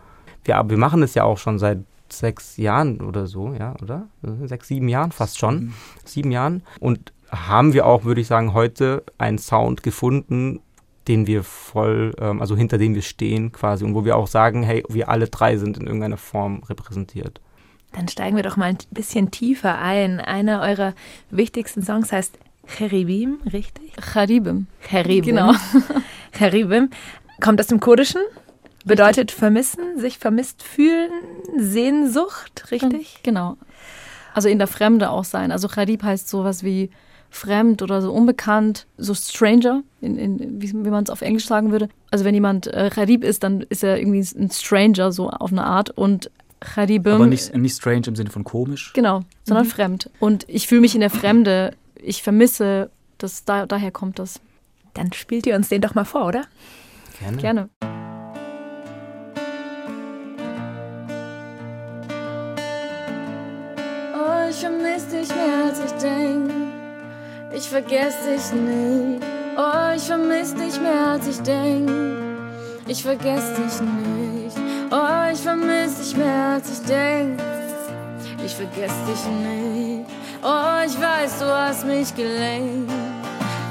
Wir, 0.43 0.57
aber 0.57 0.71
wir 0.71 0.77
machen 0.77 1.03
es 1.03 1.13
ja 1.13 1.23
auch 1.23 1.37
schon 1.37 1.59
seit 1.59 1.79
sechs 2.09 2.57
Jahren 2.57 3.01
oder 3.01 3.27
so, 3.27 3.53
ja, 3.53 3.75
oder? 3.81 4.07
Sechs, 4.45 4.67
sieben 4.67 4.89
Jahren 4.89 5.11
fast 5.11 5.37
schon. 5.37 5.73
Sieben 6.03 6.31
Jahren. 6.31 6.63
Und 6.79 7.13
haben 7.31 7.73
wir 7.73 7.85
auch, 7.85 8.03
würde 8.03 8.21
ich 8.21 8.27
sagen, 8.27 8.53
heute 8.53 9.03
einen 9.17 9.37
Sound 9.37 9.83
gefunden, 9.83 10.59
den 11.07 11.27
wir 11.27 11.43
voll, 11.43 12.13
ähm, 12.19 12.41
also 12.41 12.55
hinter 12.55 12.77
dem 12.77 12.93
wir 12.95 13.01
stehen 13.01 13.51
quasi 13.51 13.85
und 13.85 13.95
wo 13.95 14.05
wir 14.05 14.17
auch 14.17 14.27
sagen, 14.27 14.63
hey, 14.63 14.83
wir 14.89 15.09
alle 15.09 15.27
drei 15.27 15.57
sind 15.57 15.77
in 15.77 15.85
irgendeiner 15.85 16.17
Form 16.17 16.63
repräsentiert. 16.63 17.41
Dann 17.93 18.07
steigen 18.07 18.35
wir 18.35 18.43
doch 18.43 18.57
mal 18.57 18.69
ein 18.69 18.77
bisschen 18.91 19.31
tiefer 19.31 19.79
ein. 19.79 20.19
Einer 20.19 20.61
eurer 20.61 20.93
wichtigsten 21.29 21.81
Songs 21.81 22.11
heißt 22.11 22.37
Cheribim, 22.67 23.39
richtig? 23.51 23.93
Charibim. 24.01 24.67
Cheribim. 24.81 25.25
Genau. 25.25 25.53
Cheribim. 26.31 26.89
Kommt 27.41 27.59
aus 27.59 27.67
dem 27.67 27.79
Kurdischen, 27.79 28.21
bedeutet 28.85 29.31
vermissen, 29.31 29.99
sich 29.99 30.19
vermisst 30.19 30.63
fühlen, 30.63 31.11
Sehnsucht, 31.57 32.71
richtig? 32.71 33.19
Genau. 33.23 33.57
Also 34.33 34.47
in 34.47 34.59
der 34.59 34.67
Fremde 34.67 35.09
auch 35.09 35.25
sein. 35.25 35.51
Also 35.51 35.67
Charib 35.67 36.03
heißt 36.03 36.29
sowas 36.29 36.63
wie 36.63 36.91
fremd 37.29 37.81
oder 37.81 38.01
so 38.01 38.11
unbekannt, 38.11 38.87
so 38.97 39.13
Stranger, 39.13 39.83
in, 40.01 40.17
in, 40.17 40.61
wie, 40.61 40.71
wie 40.71 40.89
man 40.89 41.03
es 41.03 41.09
auf 41.09 41.21
Englisch 41.21 41.45
sagen 41.45 41.71
würde. 41.71 41.89
Also 42.11 42.25
wenn 42.25 42.33
jemand 42.33 42.67
äh, 42.67 42.89
Charib 42.93 43.23
ist, 43.23 43.43
dann 43.43 43.61
ist 43.61 43.83
er 43.83 43.97
irgendwie 43.97 44.19
ein 44.37 44.51
Stranger, 44.51 45.11
so 45.11 45.29
auf 45.29 45.51
eine 45.51 45.63
Art. 45.63 45.89
Und 45.89 46.29
Charibim. 46.63 47.13
Aber 47.13 47.27
nicht, 47.27 47.55
nicht 47.55 47.75
strange 47.75 48.07
im 48.07 48.15
Sinne 48.15 48.29
von 48.29 48.43
komisch. 48.43 48.93
Genau, 48.93 49.21
sondern 49.43 49.65
fremd. 49.65 50.09
Und 50.19 50.45
ich 50.47 50.67
fühle 50.67 50.81
mich 50.81 50.95
in 50.95 51.01
der 51.01 51.09
Fremde, 51.09 51.73
ich 51.95 52.23
vermisse, 52.23 52.89
das, 53.17 53.45
da, 53.45 53.65
daher 53.65 53.91
kommt 53.91 54.19
das. 54.19 54.39
Dann 54.93 55.13
spielt 55.13 55.45
ihr 55.45 55.55
uns 55.55 55.69
den 55.69 55.81
doch 55.81 55.95
mal 55.95 56.05
vor, 56.05 56.27
oder? 56.27 56.43
Gerne. 57.37 57.69
Oh, 64.13 64.49
ich 64.49 64.55
vermiss 64.55 65.07
dich 65.07 65.29
mehr 65.29 65.65
als 65.65 65.79
ich 65.79 65.91
denk. 66.01 66.51
Ich 67.53 67.69
vergess 67.69 68.15
dich 68.25 68.59
nicht. 68.59 69.23
Oh, 69.57 69.95
ich 69.95 70.03
vermiss 70.03 70.55
dich 70.55 70.81
mehr 70.81 71.07
als 71.07 71.27
ich 71.27 71.37
denk. 71.39 71.89
Ich 72.87 73.03
vergess 73.03 73.53
dich 73.53 73.81
nicht. 73.81 74.60
Oh, 74.93 75.31
ich 75.31 75.39
vermiss 75.39 75.95
dich 75.95 76.17
mehr 76.17 76.55
als 76.55 76.69
ich 76.69 76.85
denk. 76.85 77.39
Ich 78.45 78.53
vergess 78.53 78.91
dich 79.07 79.25
nicht. 79.25 80.09
Oh, 80.43 80.85
ich 80.85 80.99
weiß, 80.99 81.39
du 81.39 81.45
hast 81.45 81.85
mich 81.85 82.13
gelenkt. 82.13 82.91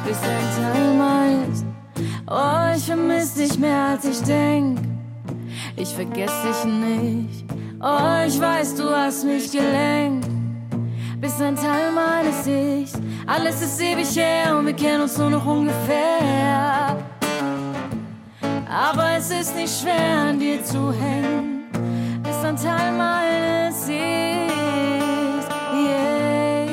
Bist 0.07 0.23
ein 0.25 0.73
Teil 0.73 0.95
meins. 0.95 1.65
Oh, 2.27 2.75
ich 2.75 2.87
vermiss 2.87 3.35
dich 3.35 3.59
mehr 3.59 3.89
als 3.91 4.07
ich 4.07 4.23
denk. 4.23 4.79
Ich 5.77 5.95
vergess 5.95 6.33
dich 6.43 6.65
nicht. 6.73 7.45
Oh, 7.83 8.27
ich 8.27 8.41
weiß, 8.41 8.77
du 8.77 8.89
hast 8.89 9.25
mich 9.25 9.53
gelenkt. 9.53 10.27
Bist 11.21 11.43
ein 11.43 11.55
Teil 11.55 11.93
meines 11.93 12.47
Ichs. 12.47 12.99
Alles 13.27 13.61
ist 13.61 13.79
ewig 13.79 14.17
her 14.17 14.57
und 14.57 14.65
wir 14.65 14.73
kennen 14.73 15.03
uns 15.03 15.19
nur 15.19 15.29
noch 15.29 15.45
ungefähr. 15.45 16.97
Aber 18.71 19.17
es 19.17 19.31
ist 19.33 19.57
nicht 19.57 19.81
schwer, 19.81 20.29
an 20.29 20.39
dir 20.39 20.63
zu 20.65 20.93
hängen. 20.93 21.65
Bist 22.23 22.45
ein 22.45 22.55
Teil 22.55 22.93
meines 22.93 23.89
Ichs. 23.89 25.49
Yeah. 25.75 26.67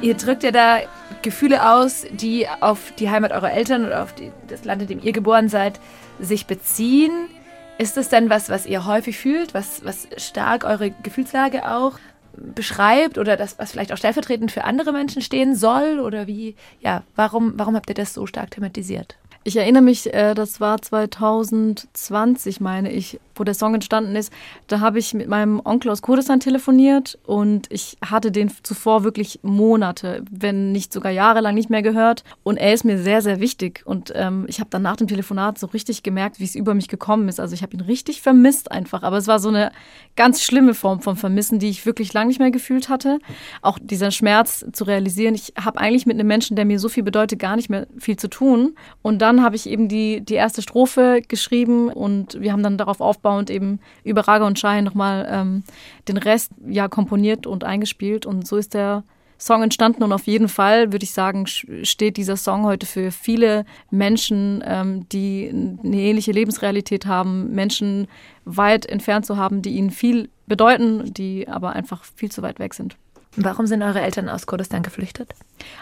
Ihr 0.00 0.14
drückt 0.14 0.42
ja 0.42 0.52
da 0.52 0.78
Gefühle 1.20 1.70
aus, 1.70 2.06
die 2.10 2.48
auf 2.60 2.92
die 2.98 3.10
Heimat 3.10 3.32
eurer 3.32 3.52
Eltern 3.52 3.84
oder 3.84 4.02
auf 4.02 4.14
die, 4.14 4.32
das 4.48 4.64
Land, 4.64 4.80
in 4.82 4.88
dem 4.88 5.02
ihr 5.02 5.12
geboren 5.12 5.50
seid, 5.50 5.78
sich 6.18 6.46
beziehen. 6.46 7.28
Ist 7.76 7.98
es 7.98 8.08
denn 8.08 8.30
was, 8.30 8.48
was 8.48 8.64
ihr 8.64 8.86
häufig 8.86 9.18
fühlt, 9.18 9.52
was, 9.52 9.84
was 9.84 10.08
stark 10.16 10.64
eure 10.64 10.92
Gefühlslage 11.02 11.70
auch 11.70 11.98
beschreibt 12.36 13.18
oder 13.18 13.36
das, 13.36 13.58
was 13.58 13.72
vielleicht 13.72 13.92
auch 13.92 13.96
stellvertretend 13.96 14.52
für 14.52 14.64
andere 14.64 14.92
Menschen 14.92 15.22
stehen 15.22 15.54
soll? 15.54 16.00
Oder 16.00 16.26
wie, 16.26 16.54
ja, 16.80 17.02
warum, 17.16 17.54
warum 17.56 17.76
habt 17.76 17.88
ihr 17.90 17.94
das 17.94 18.14
so 18.14 18.26
stark 18.26 18.50
thematisiert? 18.50 19.16
Ich 19.44 19.56
erinnere 19.56 19.82
mich, 19.82 20.12
äh, 20.14 20.34
das 20.34 20.60
war 20.60 20.80
2020, 20.80 22.60
meine 22.60 22.92
ich, 22.92 23.18
wo 23.34 23.44
der 23.44 23.54
Song 23.54 23.74
entstanden 23.74 24.16
ist. 24.16 24.32
Da 24.66 24.80
habe 24.80 24.98
ich 24.98 25.14
mit 25.14 25.28
meinem 25.28 25.60
Onkel 25.64 25.90
aus 25.90 26.02
Kurdistan 26.02 26.40
telefoniert 26.40 27.18
und 27.26 27.66
ich 27.70 27.96
hatte 28.04 28.32
den 28.32 28.50
zuvor 28.62 29.04
wirklich 29.04 29.40
Monate, 29.42 30.24
wenn 30.30 30.72
nicht 30.72 30.92
sogar 30.92 31.12
jahrelang 31.12 31.54
nicht 31.54 31.70
mehr 31.70 31.82
gehört. 31.82 32.24
Und 32.42 32.56
er 32.56 32.72
ist 32.72 32.84
mir 32.84 32.98
sehr, 32.98 33.22
sehr 33.22 33.40
wichtig. 33.40 33.82
Und 33.84 34.12
ähm, 34.14 34.46
ich 34.48 34.60
habe 34.60 34.70
dann 34.70 34.82
nach 34.82 34.96
dem 34.96 35.08
Telefonat 35.08 35.58
so 35.58 35.66
richtig 35.68 36.02
gemerkt, 36.02 36.40
wie 36.40 36.44
es 36.44 36.54
über 36.54 36.74
mich 36.74 36.88
gekommen 36.88 37.28
ist. 37.28 37.40
Also 37.40 37.54
ich 37.54 37.62
habe 37.62 37.74
ihn 37.74 37.80
richtig 37.80 38.22
vermisst 38.22 38.70
einfach. 38.70 39.02
Aber 39.02 39.16
es 39.16 39.26
war 39.26 39.38
so 39.38 39.48
eine 39.48 39.72
ganz 40.16 40.42
schlimme 40.42 40.74
Form 40.74 41.00
von 41.00 41.16
Vermissen, 41.16 41.58
die 41.58 41.68
ich 41.68 41.86
wirklich 41.86 42.12
lange 42.12 42.28
nicht 42.28 42.38
mehr 42.38 42.50
gefühlt 42.50 42.88
hatte. 42.88 43.18
Auch 43.60 43.78
dieser 43.80 44.10
Schmerz 44.10 44.64
zu 44.72 44.84
realisieren. 44.84 45.34
Ich 45.34 45.54
habe 45.62 45.78
eigentlich 45.78 46.06
mit 46.06 46.18
einem 46.18 46.28
Menschen, 46.28 46.56
der 46.56 46.64
mir 46.64 46.78
so 46.78 46.88
viel 46.88 47.02
bedeutet, 47.02 47.38
gar 47.38 47.56
nicht 47.56 47.70
mehr 47.70 47.86
viel 47.98 48.16
zu 48.16 48.28
tun. 48.28 48.74
Und 49.02 49.20
dann 49.20 49.42
habe 49.42 49.56
ich 49.56 49.68
eben 49.68 49.88
die, 49.88 50.20
die 50.20 50.34
erste 50.34 50.62
Strophe 50.62 51.22
geschrieben 51.26 51.88
und 51.88 52.40
wir 52.40 52.52
haben 52.52 52.62
dann 52.62 52.78
darauf 52.78 53.00
aufbauend 53.22 53.50
eben 53.50 53.80
über 54.04 54.22
Raga 54.22 54.46
und 54.46 54.58
Schein 54.58 54.84
nochmal 54.84 55.26
ähm, 55.30 55.62
den 56.08 56.16
Rest 56.16 56.52
ja 56.66 56.88
komponiert 56.88 57.46
und 57.46 57.64
eingespielt. 57.64 58.26
Und 58.26 58.46
so 58.46 58.56
ist 58.56 58.74
der 58.74 59.04
Song 59.38 59.62
entstanden 59.62 60.04
und 60.04 60.12
auf 60.12 60.26
jeden 60.26 60.48
Fall 60.48 60.92
würde 60.92 61.02
ich 61.02 61.12
sagen, 61.12 61.46
steht 61.46 62.16
dieser 62.16 62.36
Song 62.36 62.64
heute 62.64 62.86
für 62.86 63.10
viele 63.10 63.64
Menschen, 63.90 64.62
ähm, 64.64 65.08
die 65.08 65.50
eine 65.52 65.96
ähnliche 65.96 66.30
Lebensrealität 66.30 67.06
haben, 67.06 67.50
Menschen 67.52 68.06
weit 68.44 68.86
entfernt 68.86 69.26
zu 69.26 69.36
haben, 69.36 69.62
die 69.62 69.70
ihnen 69.70 69.90
viel 69.90 70.28
bedeuten, 70.46 71.12
die 71.12 71.48
aber 71.48 71.72
einfach 71.72 72.04
viel 72.04 72.30
zu 72.30 72.42
weit 72.42 72.60
weg 72.60 72.74
sind. 72.74 72.96
Warum 73.36 73.66
sind 73.66 73.82
eure 73.82 74.00
Eltern 74.02 74.28
aus 74.28 74.46
Kurdistan 74.46 74.82
geflüchtet? 74.82 75.34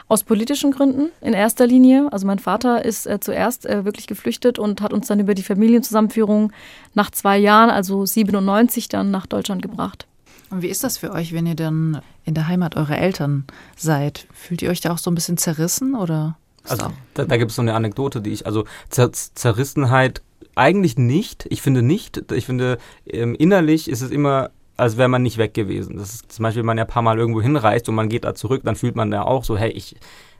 Aus 0.07 0.23
politischen 0.23 0.71
Gründen 0.71 1.11
in 1.21 1.33
erster 1.33 1.67
Linie. 1.67 2.09
Also 2.13 2.27
mein 2.27 2.39
Vater 2.39 2.85
ist 2.85 3.07
äh, 3.07 3.19
zuerst 3.19 3.67
äh, 3.67 3.85
wirklich 3.85 4.07
geflüchtet 4.07 4.59
und 4.59 4.81
hat 4.81 4.93
uns 4.93 5.09
dann 5.09 5.19
über 5.19 5.35
die 5.35 5.43
Familienzusammenführung 5.43 6.53
nach 6.95 7.11
zwei 7.11 7.39
Jahren, 7.39 7.71
also 7.71 8.07
97, 8.07 8.89
dann 8.89 9.11
nach 9.11 9.27
Deutschland 9.27 9.63
gebracht. 9.63 10.07
Und 10.51 10.63
wie 10.63 10.69
ist 10.69 10.85
das 10.85 10.99
für 10.99 11.13
euch, 11.13 11.33
wenn 11.33 11.47
ihr 11.47 11.57
dann 11.57 12.03
in 12.25 12.35
der 12.35 12.47
Heimat 12.47 12.77
eurer 12.77 12.99
Eltern 12.99 13.45
seid? 13.77 14.27
Fühlt 14.33 14.63
ihr 14.63 14.71
euch 14.71 14.81
da 14.81 14.93
auch 14.93 14.99
so 14.99 15.11
ein 15.11 15.15
bisschen 15.15 15.37
zerrissen 15.37 15.97
oder? 15.97 16.37
Also 16.69 16.93
da, 17.15 17.25
da 17.25 17.37
gibt 17.37 17.51
es 17.51 17.57
so 17.57 17.63
eine 17.63 17.75
Anekdote, 17.75 18.21
die 18.21 18.31
ich, 18.31 18.47
also 18.47 18.65
Zer 18.91 19.13
Zerrissenheit 19.13 20.23
eigentlich 20.55 20.99
nicht. 20.99 21.47
Ich 21.51 21.63
finde 21.63 21.83
nicht. 21.83 22.31
Ich 22.33 22.47
finde, 22.47 22.79
ähm, 23.07 23.35
innerlich 23.35 23.89
ist 23.89 24.03
es 24.03 24.11
immer 24.11 24.51
als 24.81 24.97
wäre 24.97 25.09
man 25.09 25.23
nicht 25.23 25.39
weg 25.39 25.55
gewesen. 25.55 25.97
Das 25.97 26.15
ist 26.15 26.33
zum 26.33 26.43
Beispiel, 26.43 26.63
wenn 26.63 26.67
man 26.67 26.79
ja 26.79 26.85
ein 26.85 26.91
paar 26.91 27.03
Mal 27.03 27.19
irgendwo 27.19 27.43
hinreist 27.43 27.89
und 27.89 27.95
man 27.95 28.09
geht 28.09 28.25
da 28.25 28.35
zurück, 28.35 28.63
dann 28.65 28.77
fühlt 28.77 28.97
man 28.97 29.13
ja 29.13 29.25
auch 29.25 29.45
so, 29.45 29.57
hey, 29.57 29.71
ich, 29.71 29.97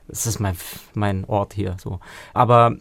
das 0.07 0.25
ist 0.25 0.39
mein, 0.39 0.57
mein 0.93 1.25
Ort 1.25 1.53
hier. 1.53 1.77
So. 1.79 1.99
Aber 2.33 2.75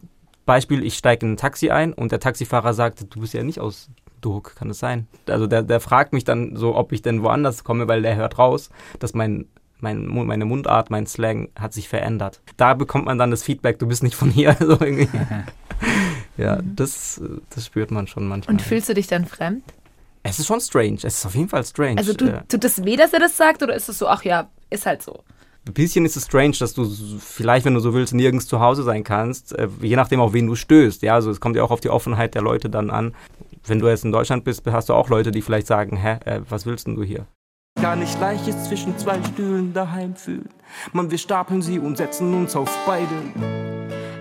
Beispiel, 0.47 0.83
ich 0.85 0.97
steige 0.97 1.27
in 1.27 1.33
ein 1.33 1.37
Taxi 1.37 1.71
ein 1.71 1.93
und 1.93 2.13
der 2.13 2.21
Taxifahrer 2.21 2.75
sagt, 2.75 3.15
du 3.15 3.21
bist 3.21 3.35
ja 3.35 3.43
nicht 3.43 3.61
aus 3.61 3.91
Durk, 4.21 4.57
kann 4.57 4.71
es 4.71 4.79
sein? 4.79 5.07
Also 5.29 5.47
der, 5.47 5.63
der 5.63 5.81
fragt 5.81 6.13
mich 6.13 6.25
dann 6.25 6.57
so, 6.57 6.75
ob 6.75 6.93
ich 6.93 7.03
denn 7.03 7.23
woanders 7.23 7.65
komme, 7.65 7.89
weil 7.89 8.03
der 8.03 8.17
hört 8.17 8.39
raus, 8.39 8.71
dass 8.99 9.15
mein 9.15 9.47
mein, 9.83 10.07
meine 10.07 10.45
Mundart, 10.45 10.91
mein 10.91 11.07
Slang 11.07 11.49
hat 11.59 11.73
sich 11.73 11.89
verändert. 11.89 12.43
Da 12.59 12.75
bekommt 12.75 13.07
man 13.07 13.17
dann 13.17 13.31
das 13.31 13.43
Feedback, 13.43 13.79
du 13.79 13.87
bist 13.87 14.03
nicht 14.03 14.15
von 14.15 14.31
hier. 14.31 14.55
So 14.61 14.77
ja, 16.37 16.61
das, 16.63 17.21
das 17.49 17.65
spürt 17.65 17.91
man 17.91 18.07
schon 18.07 18.29
manchmal. 18.29 18.57
Und 18.57 18.61
fühlst 18.61 18.91
du 18.91 18.95
dich 18.95 19.07
dann 19.07 19.25
fremd? 19.25 19.65
Es 20.23 20.39
ist 20.39 20.47
schon 20.47 20.61
strange. 20.61 20.99
Es 21.03 21.19
ist 21.19 21.27
auf 21.27 21.35
jeden 21.35 21.49
Fall 21.49 21.65
strange. 21.65 21.99
Also 21.99 22.13
du, 22.13 22.43
tut 22.49 22.65
es 22.65 22.85
weh, 22.85 22.97
dass 22.97 23.13
er 23.13 23.21
das 23.21 23.37
sagt 23.37 23.63
oder 23.63 23.75
ist 23.75 23.89
es 23.89 23.99
so, 23.99 24.07
ach 24.07 24.23
ja, 24.25 24.51
ist 24.69 24.87
halt 24.87 25.03
so? 25.03 25.25
Ein 25.67 25.75
bisschen 25.75 26.05
ist 26.05 26.17
es 26.17 26.25
strange, 26.25 26.57
dass 26.59 26.73
du 26.73 26.85
vielleicht, 27.19 27.67
wenn 27.67 27.75
du 27.75 27.81
so 27.81 27.93
willst, 27.93 28.15
nirgends 28.15 28.47
zu 28.47 28.61
Hause 28.61 28.83
sein 28.83 29.05
kannst, 29.05 29.53
äh, 29.59 29.69
je 29.83 29.97
nachdem, 29.97 30.21
auf 30.21 30.33
wen 30.33 30.47
du 30.47 30.55
stößt. 30.55 31.03
Ja, 31.03 31.15
also 31.15 31.31
es 31.31 31.41
kommt 31.41 31.57
ja 31.57 31.63
auch 31.63 31.71
auf 31.71 31.81
die 31.81 31.91
Offenheit 31.91 32.35
der 32.35 32.43
Leute 32.43 32.71
dann 32.71 32.91
an. 32.91 33.15
Wenn 33.67 33.79
du 33.79 33.89
jetzt 33.89 34.05
in 34.05 34.13
Deutschland 34.13 34.45
bist, 34.45 34.63
hast 34.67 34.89
du 34.89 34.95
auch 34.95 35.11
Leute, 35.11 35.31
die 35.31 35.43
vielleicht 35.43 35.67
sagen, 35.67 35.97
hä, 35.97 36.19
äh, 36.25 36.41
was 36.49 36.65
willst 36.65 36.87
denn 36.87 36.97
du 36.97 37.03
hier? 37.03 37.27
Gar 37.81 37.97
nicht 37.97 38.19
leicht 38.21 38.49
ist 38.49 38.65
zwischen 38.65 38.99
zwei 38.99 39.23
Stühlen 39.23 39.73
daheim 39.73 40.17
fühlen. 40.17 40.49
Man, 40.93 41.11
wir 41.11 41.19
stapeln 41.19 41.63
sie 41.63 41.79
und 41.79 41.97
setzen 41.97 42.35
uns 42.35 42.57
auf 42.57 42.71
beide. 42.87 43.09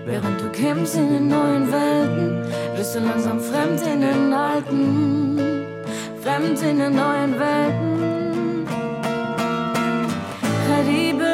Während 0.06 0.40
du 0.40 0.50
kämpfst 0.50 0.96
in 0.96 1.08
den 1.08 1.28
neuen 1.28 1.70
Welten, 1.70 2.52
bist 2.76 2.94
du 2.94 3.00
langsam 3.00 3.40
fremd 3.40 3.82
in 3.82 4.00
den 4.00 4.32
alten 4.32 5.29
fremd 6.22 6.60
in 6.62 6.78
den 6.78 6.94
neuen 6.94 7.38
Welten. 7.38 8.66
Karibem, 10.68 11.26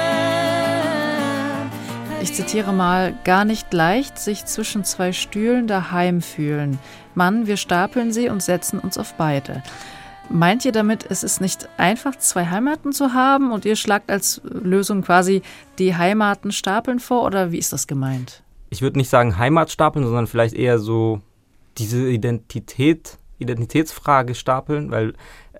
Ich 2.21 2.33
zitiere 2.33 2.73
mal, 2.73 3.13
gar 3.23 3.45
nicht 3.45 3.71
leicht 3.73 4.17
sich 4.17 4.45
zwischen 4.45 4.83
zwei 4.83 5.11
Stühlen 5.13 5.67
daheim 5.67 6.21
fühlen. 6.21 6.79
Mann, 7.15 7.45
wir 7.45 7.57
stapeln 7.57 8.11
sie 8.11 8.29
und 8.29 8.41
setzen 8.41 8.79
uns 8.79 8.97
auf 8.97 9.13
beide. 9.13 9.61
Meint 10.29 10.65
ihr 10.65 10.71
damit, 10.71 11.05
es 11.09 11.23
ist 11.23 11.41
nicht 11.41 11.67
einfach, 11.77 12.15
zwei 12.15 12.47
Heimaten 12.47 12.93
zu 12.93 13.13
haben 13.13 13.51
und 13.51 13.65
ihr 13.65 13.75
schlagt 13.75 14.09
als 14.09 14.41
Lösung 14.43 15.03
quasi 15.03 15.43
die 15.77 15.95
Heimaten 15.95 16.51
stapeln 16.51 16.99
vor 16.99 17.23
oder 17.23 17.51
wie 17.51 17.59
ist 17.59 17.73
das 17.73 17.87
gemeint? 17.87 18.42
Ich 18.73 18.81
würde 18.81 18.97
nicht 18.97 19.09
sagen 19.09 19.37
Heimat 19.37 19.71
stapeln, 19.71 20.03
sondern 20.03 20.25
vielleicht 20.25 20.55
eher 20.55 20.79
so 20.79 21.21
diese 21.77 22.09
Identität, 22.09 23.19
Identitätsfrage 23.37 24.33
stapeln, 24.33 24.89
weil 24.89 25.13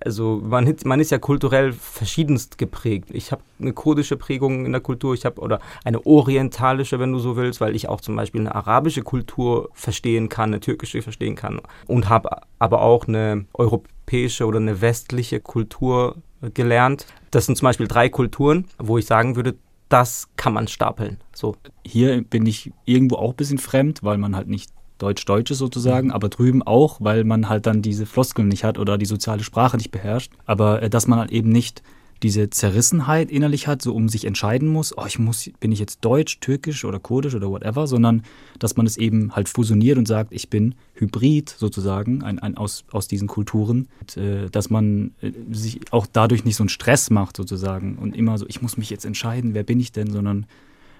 also 0.03 0.41
man, 0.43 0.75
man 0.83 0.99
ist 0.99 1.11
ja 1.11 1.19
kulturell 1.19 1.71
verschiedenst 1.71 2.57
geprägt. 2.57 3.09
Ich 3.11 3.31
habe 3.31 3.43
eine 3.59 3.71
kurdische 3.71 4.17
Prägung 4.17 4.65
in 4.65 4.71
der 4.71 4.81
Kultur, 4.81 5.13
ich 5.13 5.25
habe 5.25 5.39
oder 5.39 5.59
eine 5.85 6.05
orientalische, 6.05 6.99
wenn 6.99 7.13
du 7.13 7.19
so 7.19 7.37
willst, 7.37 7.61
weil 7.61 7.75
ich 7.75 7.87
auch 7.87 8.01
zum 8.01 8.15
Beispiel 8.15 8.41
eine 8.41 8.55
arabische 8.55 9.03
Kultur 9.03 9.69
verstehen 9.73 10.27
kann, 10.27 10.49
eine 10.49 10.59
türkische 10.59 11.03
verstehen 11.03 11.35
kann 11.35 11.61
und 11.85 12.09
habe 12.09 12.41
aber 12.57 12.81
auch 12.81 13.07
eine 13.07 13.45
europäische 13.53 14.45
oder 14.45 14.57
eine 14.57 14.81
westliche 14.81 15.39
Kultur 15.39 16.15
gelernt. 16.53 17.05
Das 17.29 17.45
sind 17.45 17.57
zum 17.57 17.67
Beispiel 17.67 17.87
drei 17.87 18.09
Kulturen, 18.09 18.65
wo 18.79 18.97
ich 18.97 19.05
sagen 19.05 19.35
würde, 19.35 19.55
das 19.93 20.27
kann 20.37 20.53
man 20.53 20.67
stapeln. 20.67 21.17
So. 21.35 21.55
Hier 21.85 22.23
bin 22.23 22.47
ich 22.47 22.71
irgendwo 22.85 23.17
auch 23.17 23.29
ein 23.29 23.35
bisschen 23.35 23.59
fremd, 23.59 24.01
weil 24.01 24.17
man 24.17 24.35
halt 24.35 24.47
nicht 24.47 24.71
Deutsch-Deutsch 24.97 25.51
ist 25.51 25.59
sozusagen, 25.59 26.11
aber 26.11 26.29
drüben 26.29 26.63
auch, 26.63 26.99
weil 26.99 27.23
man 27.23 27.47
halt 27.47 27.67
dann 27.67 27.83
diese 27.83 28.07
Floskeln 28.07 28.47
nicht 28.47 28.63
hat 28.63 28.79
oder 28.79 28.97
die 28.97 29.05
soziale 29.05 29.43
Sprache 29.43 29.77
nicht 29.77 29.91
beherrscht. 29.91 30.31
Aber 30.45 30.81
äh, 30.81 30.89
dass 30.89 31.05
man 31.05 31.19
halt 31.19 31.31
eben 31.31 31.49
nicht 31.49 31.83
diese 32.21 32.49
Zerrissenheit 32.49 33.31
innerlich 33.31 33.67
hat, 33.67 33.81
so 33.81 33.93
um 33.93 34.07
sich 34.07 34.25
entscheiden 34.25 34.67
muss, 34.67 34.97
oh, 34.97 35.05
ich 35.05 35.19
muss, 35.19 35.49
bin 35.59 35.71
ich 35.71 35.79
jetzt 35.79 35.99
Deutsch, 36.05 36.39
Türkisch 36.39 36.85
oder 36.85 36.99
Kurdisch 36.99 37.35
oder 37.35 37.49
whatever, 37.49 37.87
sondern 37.87 38.23
dass 38.59 38.77
man 38.77 38.85
es 38.85 38.97
eben 38.97 39.35
halt 39.35 39.49
fusioniert 39.49 39.97
und 39.97 40.07
sagt, 40.07 40.31
ich 40.31 40.49
bin 40.49 40.75
Hybrid 40.93 41.49
sozusagen, 41.49 42.23
ein, 42.23 42.39
ein 42.39 42.55
aus, 42.57 42.85
aus 42.91 43.07
diesen 43.07 43.27
Kulturen, 43.27 43.87
und, 43.99 44.17
äh, 44.17 44.49
dass 44.49 44.69
man 44.69 45.11
äh, 45.21 45.31
sich 45.51 45.81
auch 45.91 46.07
dadurch 46.11 46.45
nicht 46.45 46.55
so 46.55 46.63
einen 46.63 46.69
Stress 46.69 47.09
macht 47.09 47.35
sozusagen 47.35 47.97
und 47.97 48.15
immer 48.15 48.37
so, 48.37 48.45
ich 48.47 48.61
muss 48.61 48.77
mich 48.77 48.89
jetzt 48.89 49.05
entscheiden, 49.05 49.53
wer 49.53 49.63
bin 49.63 49.79
ich 49.79 49.91
denn, 49.91 50.11
sondern 50.11 50.45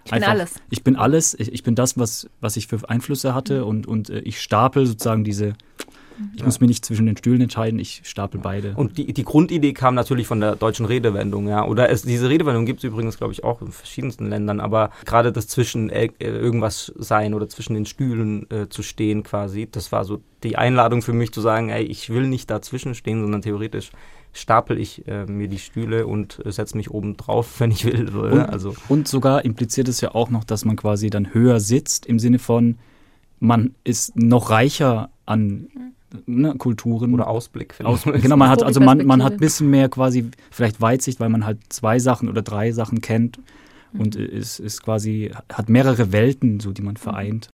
ich 0.05 0.11
bin 0.11 0.23
alles. 0.23 0.55
Ich 0.69 0.83
bin 0.83 0.95
alles, 0.95 1.33
ich, 1.39 1.53
ich 1.53 1.63
bin 1.63 1.75
das, 1.75 1.97
was, 1.97 2.29
was 2.41 2.57
ich 2.57 2.67
für 2.67 2.89
Einflüsse 2.89 3.33
hatte 3.33 3.65
und, 3.65 3.87
und 3.87 4.09
äh, 4.09 4.19
ich 4.19 4.41
stapel 4.41 4.85
sozusagen 4.85 5.23
diese 5.23 5.53
ich 6.33 6.39
ja. 6.39 6.45
muss 6.45 6.59
mir 6.59 6.67
nicht 6.67 6.85
zwischen 6.85 7.05
den 7.05 7.17
Stühlen 7.17 7.41
entscheiden, 7.41 7.79
ich 7.79 8.01
stapel 8.03 8.39
beide. 8.41 8.73
Und 8.75 8.97
die, 8.97 9.13
die 9.13 9.23
Grundidee 9.23 9.73
kam 9.73 9.95
natürlich 9.95 10.27
von 10.27 10.39
der 10.39 10.55
deutschen 10.55 10.85
Redewendung, 10.85 11.47
ja. 11.47 11.65
Oder 11.65 11.89
es, 11.89 12.03
diese 12.03 12.29
Redewendung 12.29 12.65
gibt 12.65 12.79
es 12.79 12.83
übrigens, 12.83 13.17
glaube 13.17 13.33
ich, 13.33 13.43
auch 13.43 13.61
in 13.61 13.71
verschiedensten 13.71 14.29
Ländern, 14.29 14.59
aber 14.59 14.91
gerade 15.05 15.31
das 15.31 15.47
zwischen 15.47 15.89
äh, 15.89 16.09
irgendwas 16.19 16.93
sein 16.95 17.33
oder 17.33 17.49
zwischen 17.49 17.73
den 17.73 17.85
Stühlen 17.85 18.49
äh, 18.49 18.69
zu 18.69 18.83
stehen 18.83 19.23
quasi, 19.23 19.67
das 19.71 19.91
war 19.91 20.05
so 20.05 20.21
die 20.43 20.57
Einladung 20.57 21.01
für 21.01 21.13
mich 21.13 21.31
zu 21.31 21.41
sagen, 21.41 21.69
ey, 21.69 21.83
ich 21.83 22.09
will 22.09 22.27
nicht 22.27 22.49
dazwischen 22.49 22.95
stehen, 22.95 23.21
sondern 23.21 23.41
theoretisch 23.41 23.91
stapel 24.33 24.79
ich 24.79 25.07
äh, 25.07 25.25
mir 25.25 25.47
die 25.47 25.59
Stühle 25.59 26.07
und 26.07 26.43
äh, 26.45 26.51
setze 26.51 26.75
mich 26.75 26.91
oben 26.91 27.15
drauf, 27.15 27.55
wenn 27.59 27.71
ich 27.71 27.85
will. 27.85 28.09
Und, 28.15 28.41
also. 28.41 28.75
und 28.89 29.07
sogar 29.07 29.45
impliziert 29.45 29.87
es 29.87 30.01
ja 30.01 30.13
auch 30.13 30.29
noch, 30.29 30.43
dass 30.43 30.65
man 30.65 30.75
quasi 30.75 31.09
dann 31.09 31.33
höher 31.33 31.59
sitzt 31.59 32.05
im 32.05 32.19
Sinne 32.19 32.39
von, 32.39 32.77
man 33.39 33.75
ist 33.83 34.15
noch 34.15 34.49
reicher 34.49 35.09
an 35.25 35.67
ne, 36.25 36.55
Kulturen. 36.55 37.13
Oder 37.13 37.27
Ausblick. 37.27 37.75
Aus, 37.83 38.03
genau, 38.03 38.37
man 38.37 38.49
hat, 38.49 38.63
also 38.63 38.79
man, 38.79 39.05
man 39.05 39.23
hat 39.23 39.33
ein 39.33 39.39
bisschen 39.39 39.69
mehr 39.69 39.89
quasi 39.89 40.29
vielleicht 40.51 40.81
Weitsicht, 40.81 41.19
weil 41.19 41.29
man 41.29 41.45
halt 41.45 41.59
zwei 41.69 41.99
Sachen 41.99 42.29
oder 42.29 42.41
drei 42.41 42.71
Sachen 42.71 43.01
kennt 43.01 43.39
und 43.97 44.17
mhm. 44.17 44.25
ist, 44.25 44.59
ist 44.59 44.83
quasi, 44.83 45.31
hat 45.51 45.69
mehrere 45.69 46.11
Welten, 46.11 46.59
so 46.59 46.71
die 46.71 46.81
man 46.81 46.97
vereint. 46.97 47.49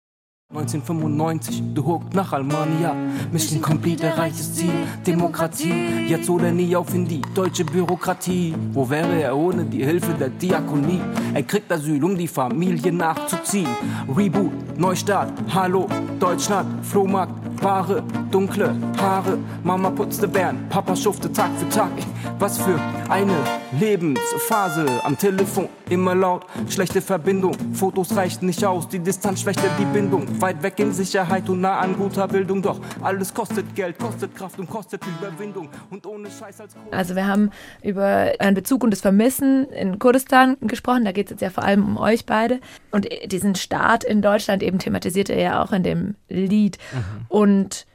1995, 0.55 1.73
du 1.73 1.83
huckt 1.83 2.13
nach 2.13 2.31
Almania. 2.31 2.95
Mission 3.31 3.61
Complete, 3.61 4.05
erreiches 4.05 4.53
Ziel, 4.53 4.71
Demokratie. 5.05 6.05
Jetzt 6.07 6.29
oder 6.29 6.51
nie 6.51 6.75
auf 6.75 6.93
in 6.93 7.07
die 7.07 7.21
deutsche 7.33 7.65
Bürokratie. 7.65 8.53
Wo 8.71 8.87
wäre 8.87 9.21
er 9.21 9.35
ohne 9.35 9.65
die 9.65 9.83
Hilfe 9.83 10.13
der 10.13 10.29
Diakonie? 10.29 11.01
Er 11.33 11.41
kriegt 11.41 11.71
Asyl, 11.71 12.03
um 12.03 12.15
die 12.15 12.27
Familie 12.27 12.93
nachzuziehen. 12.93 13.67
Reboot, 14.15 14.77
Neustart, 14.77 15.33
Hallo, 15.53 15.87
Deutschland, 16.19 16.85
Flohmarkt, 16.85 17.33
Ware, 17.63 18.03
dunkle 18.29 18.75
Haare. 18.97 19.39
Mama 19.63 19.89
putzte 19.89 20.27
Bären, 20.27 20.69
Papa 20.69 20.95
schufte 20.95 21.31
Tag 21.31 21.49
für 21.57 21.69
Tag. 21.69 21.91
Was 22.37 22.57
für 22.57 22.79
eine 23.09 23.35
Lebensphase. 23.79 24.85
Am 25.03 25.17
Telefon 25.17 25.69
immer 25.89 26.13
laut, 26.13 26.45
schlechte 26.69 27.01
Verbindung. 27.01 27.55
Fotos 27.73 28.15
reichten 28.15 28.45
nicht 28.45 28.63
aus, 28.63 28.87
die 28.87 28.99
Distanz 28.99 29.41
schwächte 29.41 29.69
die 29.79 29.85
Bindung. 29.85 30.27
Weit 30.41 30.63
weg 30.63 30.79
in 30.79 30.91
Sicherheit 30.91 31.49
und 31.49 31.61
nah 31.61 31.79
an 31.79 31.95
guter 31.97 32.27
Bildung. 32.27 32.61
Doch 32.61 32.79
alles 33.01 33.33
kostet 33.33 33.75
Geld, 33.75 33.97
kostet 33.99 34.35
Kraft 34.35 34.59
und 34.59 34.69
kostet 34.69 35.01
Überwindung. 35.05 35.69
Und 35.89 36.05
ohne 36.05 36.29
Scheiß 36.29 36.61
als 36.61 36.73
Kohle. 36.73 36.91
Also 36.91 37.15
wir 37.15 37.27
haben 37.27 37.51
über 37.81 38.33
einen 38.39 38.55
Bezug 38.55 38.83
und 38.83 38.91
das 38.91 39.01
Vermissen 39.01 39.69
in 39.69 39.99
Kurdistan 39.99 40.57
gesprochen. 40.61 41.05
Da 41.05 41.11
geht 41.11 41.27
es 41.27 41.31
jetzt 41.31 41.41
ja 41.41 41.49
vor 41.49 41.63
allem 41.63 41.83
um 41.85 41.97
euch 41.97 42.25
beide. 42.25 42.59
Und 42.91 43.07
diesen 43.25 43.55
Staat 43.55 44.03
in 44.03 44.21
Deutschland 44.21 44.63
eben 44.63 44.79
thematisiert 44.79 45.29
er 45.29 45.39
ja 45.39 45.63
auch 45.63 45.71
in 45.71 45.83
dem 45.83 46.15
Lied. 46.29 46.77
Mhm. 46.93 47.25
Und 47.29 47.85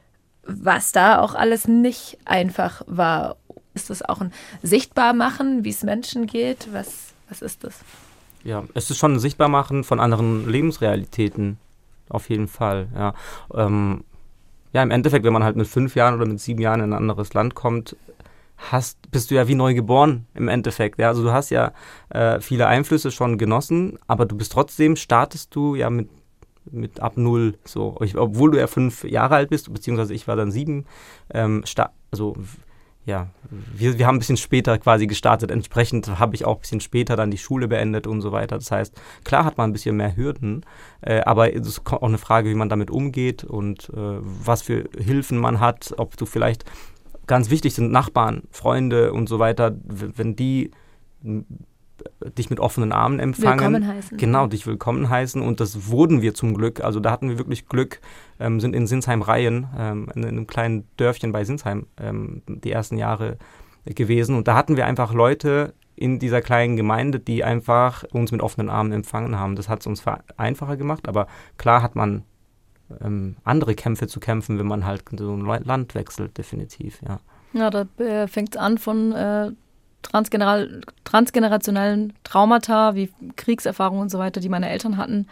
was 0.45 0.93
da 0.93 1.21
auch 1.21 1.35
alles 1.35 1.69
nicht 1.69 2.19
einfach 2.25 2.83
war. 2.87 3.37
Ist 3.73 3.89
das 3.89 4.03
auch 4.03 4.21
ein 4.21 4.33
Sichtbarmachen, 4.63 5.65
wie 5.65 5.71
es 5.71 5.85
Menschen 5.85 6.27
geht? 6.27 6.69
Was, 6.73 7.13
was 7.29 7.41
ist 7.41 7.63
das? 7.63 7.79
Ja, 8.43 8.65
es 8.75 8.91
ist 8.91 8.99
schon 8.99 9.15
ein 9.15 9.19
Sichtbarmachen 9.21 9.85
von 9.85 10.01
anderen 10.01 10.49
Lebensrealitäten 10.51 11.59
auf 12.11 12.29
jeden 12.29 12.49
Fall, 12.49 12.89
ja. 12.95 13.15
Ähm, 13.55 14.05
ja, 14.73 14.83
im 14.83 14.91
Endeffekt, 14.91 15.25
wenn 15.25 15.33
man 15.33 15.43
halt 15.43 15.57
mit 15.57 15.67
fünf 15.67 15.97
Jahren 15.97 16.15
oder 16.15 16.27
mit 16.27 16.39
sieben 16.39 16.61
Jahren 16.61 16.81
in 16.81 16.93
ein 16.93 16.97
anderes 16.97 17.35
Land 17.35 17.55
kommt, 17.57 17.97
hast, 18.57 19.11
bist 19.11 19.31
du 19.31 19.35
ja 19.35 19.49
wie 19.49 19.55
neu 19.55 19.75
geboren 19.75 20.27
im 20.35 20.49
Endeffekt. 20.49 20.99
Ja? 21.01 21.09
Also 21.09 21.23
du 21.23 21.33
hast 21.33 21.51
ja 21.51 21.73
äh, 22.11 22.41
viele 22.41 22.67
Einflüsse 22.67 23.11
schon 23.11 23.39
genossen, 23.39 23.99
aber 24.07 24.27
du 24.27 24.37
bist 24.37 24.53
trotzdem, 24.53 24.97
startest 24.97 25.55
du 25.55 25.75
ja 25.75 25.91
mit 25.91 26.09
mit 26.73 27.01
ab 27.01 27.17
null, 27.17 27.55
so, 27.65 27.97
ich, 28.03 28.17
obwohl 28.17 28.51
du 28.51 28.59
ja 28.59 28.67
fünf 28.67 29.03
Jahre 29.05 29.35
alt 29.35 29.51
bist, 29.51 29.73
beziehungsweise 29.73 30.15
ich 30.15 30.29
war 30.29 30.37
dann 30.37 30.53
sieben, 30.53 30.85
ähm, 31.33 31.65
also 32.11 32.37
ja, 33.07 33.29
wir, 33.51 33.99
wir 33.99 34.07
haben 34.07 34.17
ein 34.17 34.21
bisschen 34.21 34.37
später 34.37 34.79
quasi 34.79 35.07
gestartet. 35.07 35.51
Entsprechend 35.51 36.19
habe 36.19 36.35
ich 36.35 36.45
auch 36.45 36.57
ein 36.57 36.61
bisschen 36.61 36.81
später 36.81 37.17
dann 37.17 37.31
die 37.31 37.39
Schule 37.39 37.67
beendet 37.67 38.07
und 38.07 38.21
so 38.21 38.31
weiter. 38.31 38.57
Das 38.57 38.71
heißt, 38.71 39.01
klar 39.25 39.45
hat 39.45 39.57
man 39.57 39.71
ein 39.71 39.73
bisschen 39.73 39.97
mehr 39.97 40.17
Hürden, 40.17 40.65
äh, 41.01 41.21
aber 41.21 41.55
es 41.55 41.67
ist 41.67 41.83
auch 41.87 42.03
eine 42.03 42.19
Frage, 42.19 42.51
wie 42.51 42.55
man 42.55 42.69
damit 42.69 42.91
umgeht 42.91 43.43
und 43.45 43.89
äh, 43.91 44.19
was 44.21 44.63
für 44.63 44.89
Hilfen 44.97 45.39
man 45.39 45.61
hat, 45.61 45.95
ob 45.97 46.17
du 46.17 46.27
vielleicht 46.27 46.65
ganz 47.27 47.51
wichtig 47.51 47.75
sind 47.75 47.91
Nachbarn, 47.91 48.43
Freunde 48.51 49.13
und 49.13 49.29
so 49.29 49.39
weiter, 49.39 49.77
wenn 49.85 50.37
die 50.37 50.71
dich 52.39 52.51
mit 52.51 52.61
offenen 52.61 52.93
Armen 52.93 53.19
empfangen. 53.19 53.75
Willkommen 53.75 53.87
heißen. 53.87 54.19
Genau, 54.19 54.47
dich 54.47 54.67
willkommen 54.67 55.09
heißen. 55.09 55.43
Und 55.43 55.61
das 55.61 55.89
wurden 55.89 56.23
wir 56.23 56.35
zum 56.35 56.55
Glück. 56.55 56.83
Also 56.83 57.01
da 57.01 57.11
hatten 57.11 57.29
wir 57.29 57.39
wirklich 57.39 57.67
Glück, 57.67 58.01
ähm, 58.39 58.61
sind 58.61 58.75
in 58.75 58.87
Sinsheim-Reihen, 58.87 59.69
ähm, 59.79 60.09
in, 60.15 60.23
in, 60.23 60.29
einem 60.29 60.47
kleinen 60.47 60.89
Dörfchen 60.97 61.33
bei 61.33 61.45
Sinsheim, 61.45 61.87
ähm, 61.99 62.43
die 62.47 62.71
ersten 62.71 62.97
Jahre 62.97 63.39
gewesen. 63.85 64.37
Und 64.37 64.49
da 64.49 64.55
hatten 64.55 64.77
wir 64.77 64.87
einfach 64.87 65.13
Leute 65.13 65.75
in 65.97 66.19
dieser 66.19 66.41
kleinen 66.41 66.77
Gemeinde, 66.77 67.21
die 67.21 67.45
einfach 67.45 68.05
uns 68.13 68.33
mit 68.33 68.41
offenen 68.41 68.71
Armen 68.71 68.93
empfangen 68.93 69.39
haben. 69.39 69.57
Das 69.57 69.69
hat 69.69 69.81
es 69.81 69.87
uns 69.87 70.03
einfacher 70.37 70.77
gemacht, 70.77 71.09
aber 71.09 71.27
klar 71.59 71.83
hat 71.83 71.95
man 71.95 72.25
ähm, 73.01 73.37
andere 73.45 73.75
Kämpfe 73.75 74.07
zu 74.07 74.21
kämpfen, 74.21 74.59
wenn 74.59 74.67
man 74.67 74.85
halt 74.87 75.05
so 75.17 75.35
ein 75.35 75.45
Land 75.45 75.95
wechselt, 75.95 76.39
definitiv, 76.39 77.01
ja. 77.07 77.21
Ja, 77.53 77.69
da 77.69 77.87
äh, 77.99 78.29
fängt 78.29 78.55
es 78.55 78.61
an 78.61 78.79
von 78.79 79.13
äh, 79.13 79.51
transgenerationellen 80.03 82.13
Traumata 82.25 82.95
wie 82.95 83.11
Kriegserfahrungen 83.37 84.03
und 84.03 84.11
so 84.11 84.19
weiter, 84.19 84.41
die 84.41 84.49
meine 84.49 84.69
Eltern 84.69 84.97
hatten, 84.97 85.27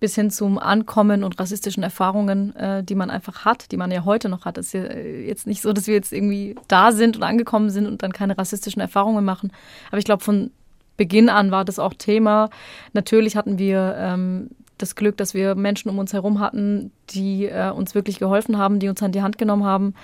bis 0.00 0.14
hin 0.14 0.30
zum 0.30 0.58
Ankommen 0.58 1.22
und 1.22 1.38
rassistischen 1.38 1.82
Erfahrungen, 1.82 2.56
äh, 2.56 2.82
die 2.82 2.96
man 2.96 3.10
einfach 3.10 3.44
hat, 3.44 3.70
die 3.70 3.76
man 3.76 3.90
ja 3.90 4.04
heute 4.04 4.28
noch 4.28 4.44
hat. 4.44 4.58
Es 4.58 4.66
ist 4.66 4.74
ja 4.74 4.82
äh, 4.82 5.26
jetzt 5.26 5.46
nicht 5.46 5.62
so, 5.62 5.72
dass 5.72 5.86
wir 5.86 5.94
jetzt 5.94 6.12
irgendwie 6.12 6.56
da 6.66 6.92
sind 6.92 7.16
und 7.16 7.22
angekommen 7.22 7.70
sind 7.70 7.86
und 7.86 8.02
dann 8.02 8.12
keine 8.12 8.36
rassistischen 8.36 8.82
Erfahrungen 8.82 9.24
machen. 9.24 9.52
Aber 9.90 9.98
ich 9.98 10.04
glaube, 10.04 10.24
von 10.24 10.50
Beginn 10.96 11.28
an 11.28 11.50
war 11.50 11.64
das 11.64 11.78
auch 11.78 11.94
Thema. 11.94 12.50
Natürlich 12.92 13.36
hatten 13.36 13.58
wir 13.58 13.94
ähm, 13.96 14.50
das 14.82 14.96
Glück, 14.96 15.16
dass 15.16 15.32
wir 15.32 15.54
Menschen 15.54 15.88
um 15.88 15.98
uns 15.98 16.12
herum 16.12 16.40
hatten, 16.40 16.90
die 17.10 17.46
äh, 17.46 17.70
uns 17.70 17.94
wirklich 17.94 18.18
geholfen 18.18 18.58
haben, 18.58 18.78
die 18.78 18.88
uns 18.88 19.02
an 19.02 19.12
die 19.12 19.22
Hand 19.22 19.38
genommen 19.38 19.64
haben. 19.64 19.94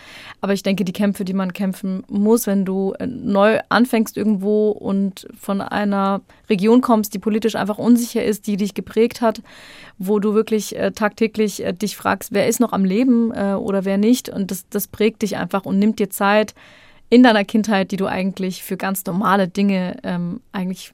Aber 0.40 0.52
ich 0.52 0.62
denke, 0.62 0.84
die 0.84 0.92
Kämpfe, 0.92 1.24
die 1.24 1.34
man 1.34 1.52
kämpfen 1.52 2.04
muss, 2.08 2.46
wenn 2.46 2.64
du 2.64 2.94
äh, 2.98 3.06
neu 3.06 3.58
anfängst 3.68 4.16
irgendwo 4.16 4.70
und 4.70 5.26
von 5.38 5.60
einer 5.60 6.20
Region 6.48 6.80
kommst, 6.80 7.14
die 7.14 7.18
politisch 7.18 7.56
einfach 7.56 7.78
unsicher 7.78 8.24
ist, 8.24 8.46
die 8.46 8.56
dich 8.56 8.74
geprägt 8.74 9.20
hat, 9.20 9.42
wo 9.98 10.18
du 10.20 10.34
wirklich 10.34 10.76
äh, 10.76 10.92
tagtäglich 10.92 11.64
äh, 11.64 11.72
dich 11.72 11.96
fragst, 11.96 12.32
wer 12.32 12.46
ist 12.46 12.60
noch 12.60 12.72
am 12.72 12.84
Leben 12.84 13.32
äh, 13.32 13.54
oder 13.54 13.84
wer 13.84 13.98
nicht. 13.98 14.28
Und 14.28 14.50
das, 14.50 14.68
das 14.68 14.86
prägt 14.86 15.22
dich 15.22 15.36
einfach 15.36 15.64
und 15.64 15.78
nimmt 15.78 15.98
dir 15.98 16.10
Zeit 16.10 16.54
in 17.10 17.22
deiner 17.22 17.44
Kindheit, 17.44 17.90
die 17.90 17.96
du 17.96 18.06
eigentlich 18.06 18.62
für 18.62 18.76
ganz 18.76 19.04
normale 19.06 19.48
Dinge 19.48 19.96
ähm, 20.02 20.40
eigentlich 20.52 20.92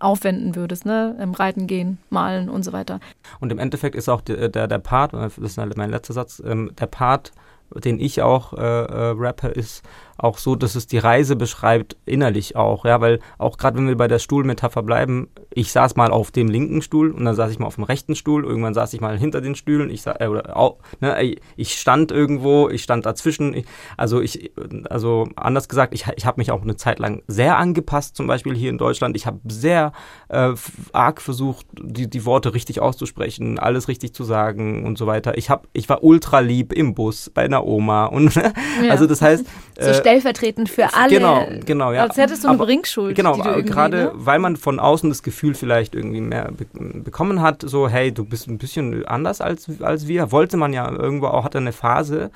aufwenden 0.00 0.54
würdest, 0.54 0.86
ne? 0.86 1.16
Im 1.20 1.34
Reiten 1.34 1.66
gehen, 1.66 1.98
malen 2.10 2.48
und 2.48 2.64
so 2.64 2.72
weiter. 2.72 3.00
Und 3.40 3.50
im 3.52 3.58
Endeffekt 3.58 3.94
ist 3.94 4.08
auch 4.08 4.20
der, 4.20 4.48
der, 4.48 4.68
der 4.68 4.78
Part, 4.78 5.12
das 5.12 5.38
ist 5.38 5.56
mein 5.76 5.90
letzter 5.90 6.14
Satz, 6.14 6.42
ähm, 6.44 6.70
der 6.78 6.86
Part, 6.86 7.32
den 7.74 8.00
ich 8.00 8.22
auch 8.22 8.52
äh, 8.52 8.56
äh, 8.56 9.14
rappe, 9.16 9.48
ist 9.48 9.84
auch 10.18 10.38
so, 10.38 10.56
dass 10.56 10.74
es 10.74 10.88
die 10.88 10.98
Reise 10.98 11.36
beschreibt, 11.36 11.96
innerlich 12.04 12.56
auch, 12.56 12.84
ja, 12.84 13.00
weil 13.00 13.20
auch 13.38 13.56
gerade 13.56 13.78
wenn 13.78 13.86
wir 13.86 13.96
bei 13.96 14.08
der 14.08 14.18
Stuhlmetapher 14.18 14.82
bleiben, 14.82 15.28
ich 15.50 15.70
saß 15.70 15.94
mal 15.94 16.10
auf 16.10 16.32
dem 16.32 16.48
linken 16.48 16.82
Stuhl 16.82 17.12
und 17.12 17.24
dann 17.24 17.36
saß 17.36 17.52
ich 17.52 17.60
mal 17.60 17.66
auf 17.66 17.76
dem 17.76 17.84
rechten 17.84 18.16
Stuhl, 18.16 18.44
irgendwann 18.44 18.74
saß 18.74 18.92
ich 18.94 19.00
mal 19.00 19.16
hinter 19.16 19.40
den 19.40 19.54
Stühlen, 19.54 19.90
ich, 19.90 20.06
äh, 20.06 20.26
oder, 20.26 20.56
auch, 20.56 20.78
ne, 21.00 21.36
ich 21.56 21.74
stand 21.74 22.10
irgendwo, 22.10 22.68
ich 22.68 22.82
stand 22.82 23.06
dazwischen, 23.06 23.54
ich, 23.54 23.64
also 23.96 24.20
ich, 24.20 24.50
also 24.90 25.28
anders 25.36 25.68
gesagt, 25.68 25.94
ich, 25.94 26.06
ich 26.16 26.26
habe 26.26 26.40
mich 26.40 26.50
auch 26.50 26.62
eine 26.62 26.76
Zeit 26.76 26.98
lang 26.98 27.22
sehr 27.28 27.56
angepasst, 27.56 28.16
zum 28.16 28.26
Beispiel 28.26 28.56
hier 28.56 28.70
in 28.70 28.78
Deutschland, 28.78 29.16
ich 29.16 29.26
habe 29.26 29.38
sehr 29.46 29.92
äh, 30.28 30.52
arg 30.92 31.22
versucht, 31.22 31.64
die, 31.80 32.10
die 32.10 32.24
Worte 32.24 32.54
richtig 32.54 32.80
auszusprechen, 32.80 33.60
alles 33.60 33.86
richtig 33.86 34.14
zu 34.14 34.24
sagen 34.24 34.84
und 34.84 34.98
so 34.98 35.06
weiter. 35.06 35.38
Ich, 35.38 35.48
hab, 35.48 35.68
ich 35.72 35.88
war 35.88 36.02
ultra 36.02 36.40
lieb 36.40 36.72
im 36.72 36.94
Bus 36.94 37.30
bei 37.32 37.44
einer 37.44 37.64
Oma 37.64 38.06
und 38.06 38.32
also 38.90 39.06
das 39.06 39.22
heißt... 39.22 39.46
Äh, 39.76 40.07
stellvertretend 40.08 40.68
für 40.68 40.94
alle. 40.94 41.10
Genau, 41.10 41.46
genau, 41.64 41.92
ja. 41.92 42.02
Als 42.02 42.16
hättest 42.16 42.44
du 42.44 42.48
eine 42.48 42.58
Bringschuld. 42.58 43.14
Genau, 43.14 43.36
gerade 43.36 43.96
ne? 43.96 44.12
weil 44.14 44.38
man 44.38 44.56
von 44.56 44.80
außen 44.80 45.08
das 45.08 45.22
Gefühl 45.22 45.54
vielleicht 45.54 45.94
irgendwie 45.94 46.20
mehr 46.20 46.50
be 46.52 46.66
bekommen 46.78 47.42
hat, 47.42 47.62
so, 47.62 47.88
hey, 47.88 48.12
du 48.12 48.24
bist 48.24 48.48
ein 48.48 48.58
bisschen 48.58 49.06
anders 49.06 49.40
als, 49.40 49.68
als 49.80 50.08
wir. 50.08 50.32
Wollte 50.32 50.56
man 50.56 50.72
ja 50.72 50.90
irgendwo 50.90 51.26
auch, 51.26 51.44
hatte 51.44 51.58
eine 51.58 51.72
Phase, 51.72 52.30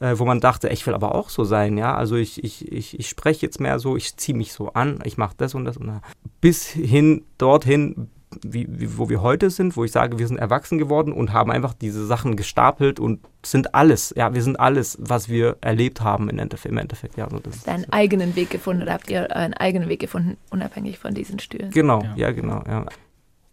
äh, 0.00 0.14
wo 0.16 0.24
man 0.24 0.40
dachte, 0.40 0.68
ich 0.68 0.86
will 0.86 0.94
aber 0.94 1.14
auch 1.14 1.28
so 1.28 1.44
sein, 1.44 1.76
ja. 1.78 1.94
Also 1.94 2.16
ich, 2.16 2.42
ich, 2.42 2.70
ich, 2.70 2.98
ich 2.98 3.08
spreche 3.08 3.44
jetzt 3.44 3.60
mehr 3.60 3.78
so, 3.78 3.96
ich 3.96 4.16
ziehe 4.16 4.36
mich 4.36 4.52
so 4.52 4.72
an, 4.72 5.00
ich 5.04 5.16
mache 5.16 5.34
das 5.36 5.54
und 5.54 5.64
das 5.64 5.76
und 5.76 5.88
das. 5.88 6.00
Bis 6.40 6.66
hin 6.68 7.24
dorthin 7.38 8.10
wie, 8.42 8.66
wie, 8.68 8.98
wo 8.98 9.08
wir 9.08 9.22
heute 9.22 9.50
sind, 9.50 9.76
wo 9.76 9.84
ich 9.84 9.92
sage, 9.92 10.18
wir 10.18 10.26
sind 10.26 10.38
erwachsen 10.38 10.78
geworden 10.78 11.12
und 11.12 11.32
haben 11.32 11.50
einfach 11.50 11.74
diese 11.74 12.06
Sachen 12.06 12.36
gestapelt 12.36 13.00
und 13.00 13.20
sind 13.44 13.74
alles, 13.74 14.12
ja, 14.16 14.34
wir 14.34 14.42
sind 14.42 14.58
alles, 14.58 14.98
was 15.00 15.28
wir 15.28 15.56
erlebt 15.60 16.00
haben 16.00 16.28
im 16.28 16.38
Endeffekt. 16.38 16.72
Im 16.72 16.78
Endeffekt 16.78 17.16
ja, 17.16 17.28
so 17.30 17.38
das 17.38 17.64
Deinen 17.64 17.90
eigenen 17.92 18.36
Weg 18.36 18.50
gefunden 18.50 18.82
oder 18.82 18.94
habt 18.94 19.10
ihr 19.10 19.34
einen 19.34 19.54
eigenen 19.54 19.88
Weg 19.88 20.00
gefunden, 20.00 20.36
unabhängig 20.50 20.98
von 20.98 21.14
diesen 21.14 21.38
Stühlen? 21.38 21.70
Genau, 21.70 22.02
ja, 22.02 22.14
ja 22.16 22.32
genau, 22.32 22.62
ja. 22.66 22.86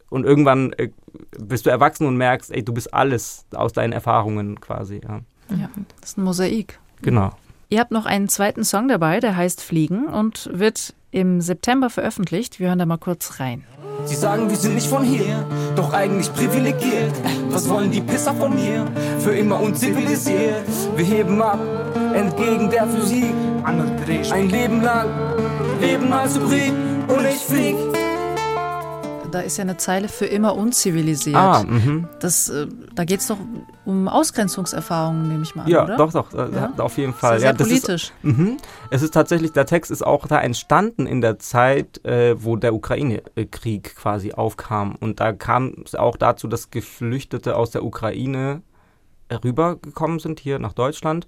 Und 0.10 0.26
irgendwann 0.26 0.74
äh, 0.74 0.90
bist 1.40 1.66
du 1.66 1.70
erwachsen 1.70 2.06
und 2.06 2.18
merkst, 2.18 2.52
ey, 2.52 2.64
du 2.64 2.74
bist 2.74 2.94
alles 2.94 3.46
aus 3.54 3.74
deinen 3.74 3.94
Erfahrungen 3.94 4.62
quasi, 4.62 5.02
ja. 5.04 5.22
Ja, 5.50 5.70
das 6.00 6.12
ist 6.12 6.18
ein 6.18 6.24
Mosaik. 6.24 6.80
Genau. 7.02 7.32
Ihr 7.70 7.80
habt 7.80 7.92
noch 7.92 8.06
einen 8.06 8.30
zweiten 8.30 8.64
Song 8.64 8.88
dabei, 8.88 9.20
der 9.20 9.36
heißt 9.36 9.62
Fliegen 9.62 10.06
und 10.06 10.50
wird 10.54 10.94
im 11.14 11.42
September 11.42 11.90
veröffentlicht. 11.90 12.60
Wir 12.60 12.70
hören 12.70 12.80
da 12.80 12.86
mal 12.86 12.98
kurz 12.98 13.40
rein. 13.40 13.64
Sie 14.06 14.16
sagen, 14.16 14.50
wir 14.50 14.58
sind 14.58 14.76
nicht 14.76 14.88
von 14.88 15.04
hier, 15.04 15.46
doch 15.76 15.94
eigentlich 15.94 16.34
privilegiert. 16.34 17.14
Was 17.50 17.70
wollen 17.70 17.92
die 17.92 18.02
Pisser 18.02 18.34
von 18.34 18.56
mir? 18.56 18.86
Für 19.20 19.32
immer 19.36 19.62
unzivilisiert. 19.62 20.66
Wir 20.96 21.06
heben 21.06 21.42
ab, 21.42 21.60
entgegen 22.14 22.70
der 22.70 22.88
Physik. 22.88 23.34
Ein 23.64 24.50
Leben 24.50 24.82
lang, 24.82 25.08
leben 25.80 26.12
als 26.12 26.36
Hybrid 26.36 26.74
da 29.34 29.42
ist 29.42 29.58
ja 29.58 29.64
eine 29.64 29.78
Zeile 29.78 30.08
für 30.08 30.26
immer 30.26 30.56
unzivilisiert. 30.56 31.36
Ah, 31.36 31.64
mh. 31.64 32.10
das, 32.20 32.50
äh, 32.50 32.68
da 32.94 33.04
geht 33.04 33.22
es 33.22 33.28
doch 33.28 33.38
um 33.86 34.08
Ausgrenzungserfahrungen, 34.08 35.28
nehme 35.28 35.44
ich 35.44 35.56
mal 35.56 35.64
an, 35.64 35.70
ja, 35.70 35.84
oder? 35.84 35.98
doch, 35.98 36.12
doch, 36.12 36.34
äh, 36.34 36.54
ja? 36.54 36.74
auf 36.78 36.98
jeden 36.98 37.14
Fall. 37.14 37.40
Sehr, 37.40 37.52
ja, 37.52 37.58
sehr 37.58 37.66
politisch. 37.66 38.12
Ist, 38.22 38.38
mh, 38.38 38.58
es 38.92 39.02
ist 39.02 39.14
tatsächlich, 39.14 39.52
der 39.52 39.66
Text 39.66 39.92
ist 39.92 40.06
auch 40.06 40.28
da 40.28 40.40
entstanden 40.40 41.08
in 41.08 41.22
der 41.22 41.40
Zeit, 41.40 42.04
äh, 42.06 42.36
wo 42.44 42.56
der 42.56 42.74
Ukraine-Krieg 42.74 43.96
quasi 43.96 44.34
aufkam. 44.34 44.96
Und 45.00 45.20
da 45.20 45.34
kam 45.34 45.76
es 45.84 45.96
auch 45.96 46.18
dazu, 46.18 46.48
dass 46.48 46.70
Geflüchtete 46.70 47.56
aus 47.56 47.72
der 47.72 47.84
Ukraine 47.84 48.62
rübergekommen 49.44 50.20
sind 50.20 50.40
hier 50.40 50.60
nach 50.60 50.74
Deutschland. 50.74 51.28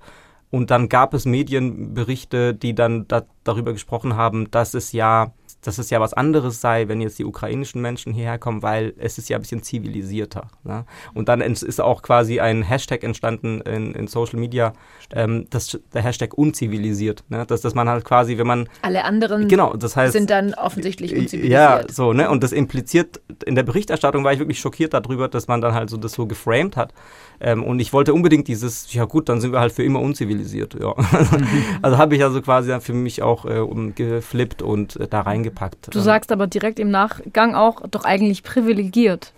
Und 0.51 0.69
dann 0.71 0.89
gab 0.89 1.13
es 1.13 1.25
Medienberichte, 1.25 2.53
die 2.53 2.75
dann 2.75 3.07
da, 3.07 3.23
darüber 3.43 3.73
gesprochen 3.73 4.15
haben, 4.15 4.51
dass 4.51 4.73
es 4.73 4.91
ja 4.91 5.33
dass 5.65 5.77
es 5.79 5.89
ja 5.89 5.99
was 5.99 6.13
anderes 6.13 6.61
sei, 6.61 6.87
wenn 6.87 7.01
jetzt 7.01 7.17
die 7.17 7.25
ukrainischen 7.25 7.81
Menschen 7.81 8.13
hierher 8.13 8.37
kommen, 8.37 8.61
weil 8.61 8.93
es 8.97 9.17
ist 9.17 9.29
ja 9.29 9.37
ein 9.37 9.41
bisschen 9.41 9.63
zivilisierter. 9.63 10.47
Ne? 10.63 10.85
Und 11.13 11.27
dann 11.27 11.41
ist 11.41 11.81
auch 11.81 12.03
quasi 12.03 12.39
ein 12.39 12.61
Hashtag 12.61 13.03
entstanden 13.03 13.61
in, 13.61 13.95
in 13.95 14.07
Social 14.07 14.39
Media, 14.39 14.73
ähm, 15.11 15.47
das, 15.49 15.79
der 15.93 16.03
Hashtag 16.03 16.37
unzivilisiert. 16.37 17.23
Ne? 17.29 17.45
Dass, 17.45 17.61
dass 17.61 17.73
man 17.73 17.89
halt 17.89 18.05
quasi, 18.05 18.37
wenn 18.37 18.47
man... 18.47 18.69
Alle 18.83 19.03
anderen 19.05 19.47
genau, 19.47 19.73
das 19.73 19.95
heißt, 19.95 20.13
sind 20.13 20.29
dann 20.29 20.53
offensichtlich 20.53 21.15
unzivilisiert. 21.15 21.51
Ja, 21.51 21.81
so, 21.91 22.13
ne? 22.13 22.29
Und 22.29 22.43
das 22.43 22.51
impliziert, 22.51 23.21
in 23.45 23.55
der 23.55 23.63
Berichterstattung 23.63 24.23
war 24.23 24.33
ich 24.33 24.39
wirklich 24.39 24.59
schockiert 24.59 24.93
darüber, 24.93 25.27
dass 25.27 25.47
man 25.47 25.61
dann 25.61 25.73
halt 25.73 25.89
so 25.89 25.97
das 25.97 26.13
so 26.13 26.27
geframed 26.27 26.77
hat. 26.77 26.93
Ähm, 27.39 27.63
und 27.63 27.79
ich 27.79 27.91
wollte 27.91 28.13
unbedingt 28.13 28.47
dieses, 28.47 28.93
ja 28.93 29.05
gut, 29.05 29.29
dann 29.29 29.41
sind 29.41 29.51
wir 29.51 29.59
halt 29.59 29.73
für 29.73 29.83
immer 29.83 29.99
unzivilisiert. 29.99 30.75
Ja. 30.79 30.93
also 31.81 31.97
habe 31.97 32.15
ich 32.15 32.23
also 32.23 32.41
quasi 32.41 32.69
dann 32.69 32.81
für 32.81 32.93
mich 32.93 33.21
auch 33.21 33.45
äh, 33.45 33.91
geflippt 33.95 34.61
und 34.61 34.95
äh, 34.97 35.07
da 35.07 35.21
reingepackt. 35.21 35.54
Du 35.91 35.99
sagst 35.99 36.31
aber 36.31 36.47
direkt 36.47 36.79
im 36.79 36.91
Nachgang 36.91 37.55
auch, 37.55 37.81
doch 37.89 38.05
eigentlich 38.05 38.43
privilegiert. 38.43 39.33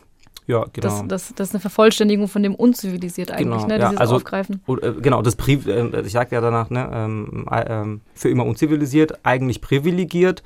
Ja, 0.47 0.65
genau. 0.71 0.87
Das, 0.87 1.07
das, 1.07 1.33
das 1.35 1.47
ist 1.49 1.55
eine 1.55 1.61
Vervollständigung 1.61 2.29
von 2.29 2.41
dem 2.41 2.55
unzivilisiert 2.55 3.31
eigentlich, 3.31 3.63
genau, 3.63 3.67
ne? 3.67 3.79
Ja, 3.79 3.89
Dieses 3.89 3.99
also, 3.99 4.15
Aufgreifen. 4.15 4.61
Äh, 4.81 4.93
genau, 5.01 5.21
das 5.21 5.35
Pri 5.35 5.59
äh, 5.67 6.01
ich 6.01 6.13
sage 6.13 6.35
ja 6.35 6.41
danach, 6.41 6.69
ne, 6.69 6.89
ähm, 6.93 7.45
äh, 7.51 7.99
für 8.17 8.29
immer 8.29 8.45
unzivilisiert, 8.45 9.19
eigentlich 9.23 9.59
privilegiert 9.59 10.43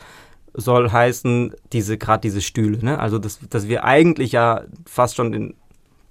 soll 0.54 0.92
heißen, 0.92 1.54
diese 1.72 1.98
gerade 1.98 2.22
diese 2.22 2.42
Stühle, 2.42 2.84
ne? 2.84 3.00
Also 3.00 3.20
dass, 3.20 3.40
dass 3.48 3.68
wir 3.68 3.84
eigentlich 3.84 4.32
ja 4.32 4.64
fast 4.86 5.16
schon 5.16 5.34
in 5.34 5.54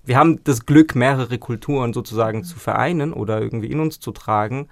wir 0.04 0.16
haben 0.16 0.42
das 0.44 0.66
Glück, 0.66 0.94
mehrere 0.94 1.38
Kulturen 1.38 1.92
sozusagen 1.92 2.42
zu 2.42 2.58
vereinen 2.58 3.12
oder 3.12 3.40
irgendwie 3.40 3.70
in 3.70 3.80
uns 3.80 4.00
zu 4.00 4.12
tragen. 4.12 4.68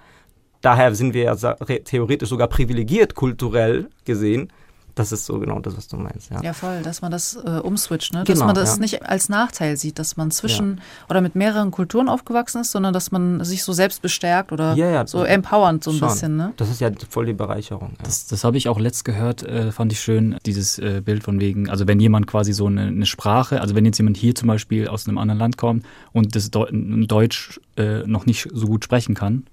Daher 0.61 0.93
sind 0.95 1.13
wir 1.13 1.23
ja 1.23 1.35
theoretisch 1.35 2.29
sogar 2.29 2.47
privilegiert, 2.47 3.15
kulturell 3.15 3.89
gesehen, 4.05 4.51
das 4.99 5.11
ist 5.13 5.25
so 5.25 5.39
genau 5.39 5.59
das, 5.59 5.77
was 5.77 5.87
du 5.87 5.97
meinst. 5.97 6.29
Ja, 6.29 6.41
Ja, 6.41 6.53
voll, 6.53 6.81
dass 6.83 7.01
man 7.01 7.09
das 7.11 7.35
äh, 7.35 7.59
umswitcht, 7.59 8.13
ne? 8.13 8.23
dass 8.25 8.33
Genau, 8.35 8.47
man 8.47 8.55
das 8.55 8.75
ja. 8.75 8.81
nicht 8.81 9.03
als 9.03 9.29
Nachteil 9.29 9.77
sieht, 9.77 9.97
dass 9.97 10.17
man 10.17 10.29
zwischen 10.29 10.81
oder 11.09 11.21
mit 11.21 11.35
mehreren 11.35 11.71
Kulturen 11.71 12.09
aufgewachsen 12.09 12.61
ist, 12.61 12.71
sondern 12.71 12.93
dass 12.93 13.11
man 13.11 13.43
sich 13.43 13.63
so 13.63 13.71
selbst 13.73 14.01
bestärkt 14.01 14.51
oder 14.51 14.73
Ja, 14.75 14.89
ja, 14.89 15.07
so 15.07 15.23
empowernd 15.23 15.83
so 15.83 15.91
ein 15.91 15.97
schon. 15.97 16.07
bisschen. 16.09 16.35
Ne? 16.35 16.53
Das 16.57 16.69
ist 16.69 16.81
ja 16.81 16.91
voll 17.09 17.25
die 17.25 17.33
Bereicherung. 17.33 17.91
Ja. 17.97 18.03
Das, 18.03 18.27
das 18.27 18.43
habe 18.43 18.57
ich 18.57 18.67
auch 18.67 18.79
letzt 18.79 19.05
gehört, 19.05 19.43
äh, 19.43 19.71
fand 19.71 19.91
ich 19.93 20.01
schön, 20.01 20.35
dieses 20.45 20.77
äh, 20.79 21.01
Bild 21.03 21.23
von 21.23 21.39
wegen, 21.39 21.69
also 21.69 21.87
wenn 21.87 21.99
jemand 21.99 22.27
quasi 22.27 22.51
so 22.51 22.65
eine, 22.67 22.81
eine 22.87 23.05
Sprache, 23.05 23.61
also 23.61 23.75
wenn 23.75 23.85
jetzt 23.85 23.97
jemand 23.99 24.17
hier 24.17 24.35
zum 24.35 24.47
Beispiel 24.47 24.87
aus 24.89 25.07
einem 25.07 25.17
anderen 25.17 25.39
Land 25.39 25.57
kommt 25.57 25.85
und 26.11 26.35
das 26.35 26.51
Deu 26.51 26.67
Deutsch 26.71 27.59
äh, 27.77 27.99
noch 28.05 28.25
nicht 28.25 28.49
so 28.53 28.67
gut 28.67 28.83
sprechen 28.83 29.15
kann, 29.15 29.45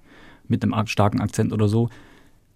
mit 0.48 0.62
einem 0.64 0.86
starken 0.86 1.20
Akzent 1.20 1.52
oder 1.52 1.68
so, 1.68 1.88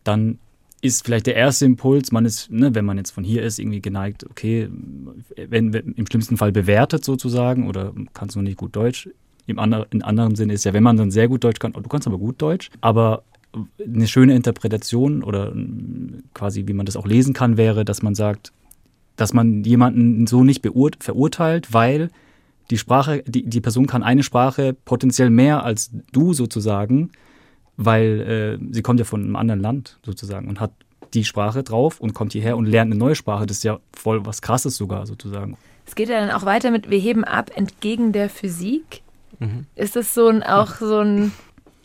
dann 0.04 0.38
ist 0.82 1.04
vielleicht 1.04 1.26
der 1.26 1.36
erste 1.36 1.66
Impuls, 1.66 2.10
man 2.12 2.24
ist, 2.24 2.50
ne, 2.50 2.74
wenn 2.74 2.84
man 2.84 2.96
jetzt 2.96 3.10
von 3.10 3.24
hier 3.24 3.42
ist, 3.42 3.58
irgendwie 3.58 3.82
geneigt, 3.82 4.24
okay, 4.28 4.68
wenn, 5.36 5.72
wenn 5.72 5.92
im 5.92 6.06
schlimmsten 6.06 6.36
Fall 6.36 6.52
bewertet 6.52 7.04
sozusagen 7.04 7.68
oder 7.68 7.92
kannst 8.14 8.36
noch 8.36 8.42
nicht 8.42 8.56
gut 8.56 8.74
Deutsch. 8.74 9.08
Im 9.46 9.58
ander, 9.58 9.86
in 9.90 10.02
anderem 10.02 10.36
Sinne 10.36 10.54
ist 10.54 10.64
ja, 10.64 10.72
wenn 10.72 10.82
man 10.82 10.96
dann 10.96 11.10
sehr 11.10 11.28
gut 11.28 11.44
Deutsch 11.44 11.58
kann, 11.58 11.72
oh, 11.76 11.80
du 11.80 11.88
kannst 11.88 12.06
aber 12.06 12.18
gut 12.18 12.40
Deutsch, 12.40 12.70
aber 12.80 13.24
eine 13.84 14.06
schöne 14.06 14.34
Interpretation 14.34 15.22
oder 15.22 15.52
quasi 16.34 16.66
wie 16.66 16.72
man 16.72 16.86
das 16.86 16.96
auch 16.96 17.06
lesen 17.06 17.34
kann, 17.34 17.56
wäre, 17.56 17.84
dass 17.84 18.02
man 18.02 18.14
sagt, 18.14 18.52
dass 19.16 19.34
man 19.34 19.64
jemanden 19.64 20.26
so 20.26 20.44
nicht 20.44 20.62
verurteilt, 21.00 21.72
weil 21.72 22.10
die 22.70 22.78
Sprache, 22.78 23.24
die, 23.26 23.44
die 23.44 23.60
Person 23.60 23.86
kann 23.86 24.02
eine 24.02 24.22
Sprache 24.22 24.74
potenziell 24.84 25.30
mehr 25.30 25.64
als 25.64 25.90
du 26.12 26.32
sozusagen, 26.32 27.10
weil 27.80 28.58
äh, 28.60 28.72
sie 28.72 28.82
kommt 28.82 29.00
ja 29.00 29.06
von 29.06 29.22
einem 29.22 29.36
anderen 29.36 29.60
Land 29.60 29.98
sozusagen 30.04 30.48
und 30.48 30.60
hat 30.60 30.72
die 31.14 31.24
Sprache 31.24 31.62
drauf 31.62 31.98
und 31.98 32.12
kommt 32.12 32.32
hierher 32.32 32.56
und 32.56 32.66
lernt 32.66 32.92
eine 32.92 32.98
neue 32.98 33.14
Sprache. 33.14 33.46
Das 33.46 33.58
ist 33.58 33.62
ja 33.64 33.80
voll 33.96 34.24
was 34.26 34.42
Krasses 34.42 34.76
sogar 34.76 35.06
sozusagen. 35.06 35.56
Es 35.86 35.94
geht 35.94 36.10
ja 36.10 36.20
dann 36.20 36.30
auch 36.30 36.44
weiter 36.44 36.70
mit 36.70 36.90
Wir 36.90 36.98
heben 36.98 37.24
ab 37.24 37.50
entgegen 37.54 38.12
der 38.12 38.28
Physik. 38.28 39.02
Mhm. 39.38 39.66
Ist 39.74 39.96
es 39.96 40.14
so 40.14 40.28
ein, 40.28 40.42
auch 40.42 40.76
so 40.76 40.98
ein, 40.98 41.32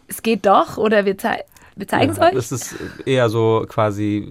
es 0.07 0.21
geht 0.21 0.45
doch 0.45 0.77
oder 0.77 1.05
wir, 1.05 1.17
zei 1.17 1.43
wir 1.77 1.87
zeigen 1.87 2.11
es 2.11 2.17
ja, 2.17 2.25
euch? 2.25 2.33
Das 2.33 2.51
ist 2.51 2.75
eher 3.05 3.29
so 3.29 3.65
quasi 3.67 4.29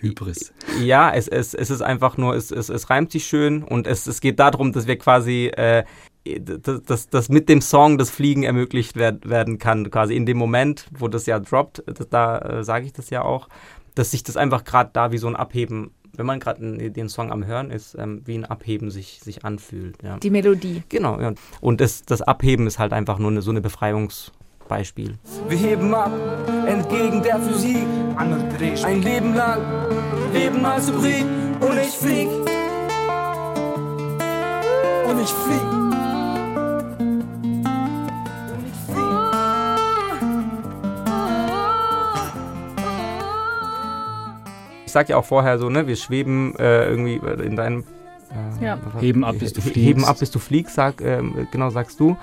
Hybris. 0.00 0.52
Ja, 0.80 1.12
es, 1.12 1.28
es, 1.28 1.54
es 1.54 1.70
ist 1.70 1.82
einfach 1.82 2.16
nur, 2.16 2.34
es, 2.34 2.50
es, 2.50 2.70
es 2.70 2.88
reimt 2.88 3.12
sich 3.12 3.26
schön 3.26 3.62
und 3.62 3.86
es, 3.86 4.06
es 4.06 4.20
geht 4.20 4.38
darum, 4.38 4.72
dass 4.72 4.86
wir 4.86 4.96
quasi, 4.98 5.46
äh, 5.54 5.84
dass, 6.24 6.82
dass, 6.82 7.08
dass 7.08 7.28
mit 7.28 7.48
dem 7.48 7.60
Song 7.60 7.98
das 7.98 8.10
Fliegen 8.10 8.42
ermöglicht 8.42 8.96
werd, 8.96 9.28
werden 9.28 9.58
kann, 9.58 9.90
quasi 9.90 10.14
in 10.14 10.26
dem 10.26 10.36
Moment, 10.36 10.86
wo 10.96 11.08
das 11.08 11.26
ja 11.26 11.38
droppt, 11.38 11.82
das, 11.86 12.08
da 12.08 12.38
äh, 12.38 12.64
sage 12.64 12.86
ich 12.86 12.92
das 12.92 13.10
ja 13.10 13.22
auch, 13.22 13.48
dass 13.94 14.10
sich 14.10 14.22
das 14.22 14.36
einfach 14.36 14.64
gerade 14.64 14.90
da 14.92 15.10
wie 15.12 15.18
so 15.18 15.26
ein 15.26 15.36
Abheben, 15.36 15.90
wenn 16.16 16.26
man 16.26 16.40
gerade 16.40 16.90
den 16.90 17.08
Song 17.08 17.32
am 17.32 17.46
Hören 17.46 17.70
ist, 17.70 17.96
ähm, 17.98 18.22
wie 18.24 18.36
ein 18.36 18.44
Abheben 18.44 18.90
sich, 18.90 19.20
sich 19.20 19.44
anfühlt. 19.44 20.02
Ja. 20.02 20.18
Die 20.18 20.30
Melodie. 20.30 20.82
Genau, 20.88 21.20
ja. 21.20 21.32
Und 21.60 21.80
das, 21.80 22.02
das 22.02 22.22
Abheben 22.22 22.66
ist 22.66 22.78
halt 22.78 22.92
einfach 22.92 23.18
nur 23.18 23.30
eine, 23.30 23.42
so 23.42 23.50
eine 23.50 23.60
Befreiungsbeispiel. 23.60 25.14
Wir 25.48 25.58
heben 25.58 25.94
ab, 25.94 26.12
entgegen 26.66 27.22
der 27.22 27.40
Physik. 27.40 27.86
Ein 28.16 29.02
Leben 29.02 29.34
lang, 29.34 29.60
leben 30.32 30.64
als 30.64 30.90
Hybrid. 30.90 31.24
Und 31.60 31.78
ich 31.78 31.96
flieg. 31.96 32.28
Und 35.08 35.20
ich 35.20 35.30
flieg. 35.30 35.87
Ich 44.88 44.92
sag 44.92 45.10
ja 45.10 45.18
auch 45.18 45.24
vorher 45.26 45.58
so, 45.58 45.68
ne, 45.68 45.86
wir 45.86 45.96
schweben 45.96 46.56
äh, 46.56 46.88
irgendwie 46.88 47.20
in 47.44 47.56
deinem 47.56 47.84
äh, 48.60 48.64
Ja. 48.64 48.78
Heben 48.98 49.22
ab, 49.22 49.36
bis 49.38 49.52
du 49.52 49.60
fliegst. 49.60 49.76
Heben 49.76 50.04
ab, 50.06 50.18
bis 50.18 50.30
du 50.30 50.38
fliegst, 50.38 50.74
sag, 50.76 51.02
ähm, 51.02 51.46
genau 51.52 51.68
sagst 51.68 52.00
du. 52.00 52.16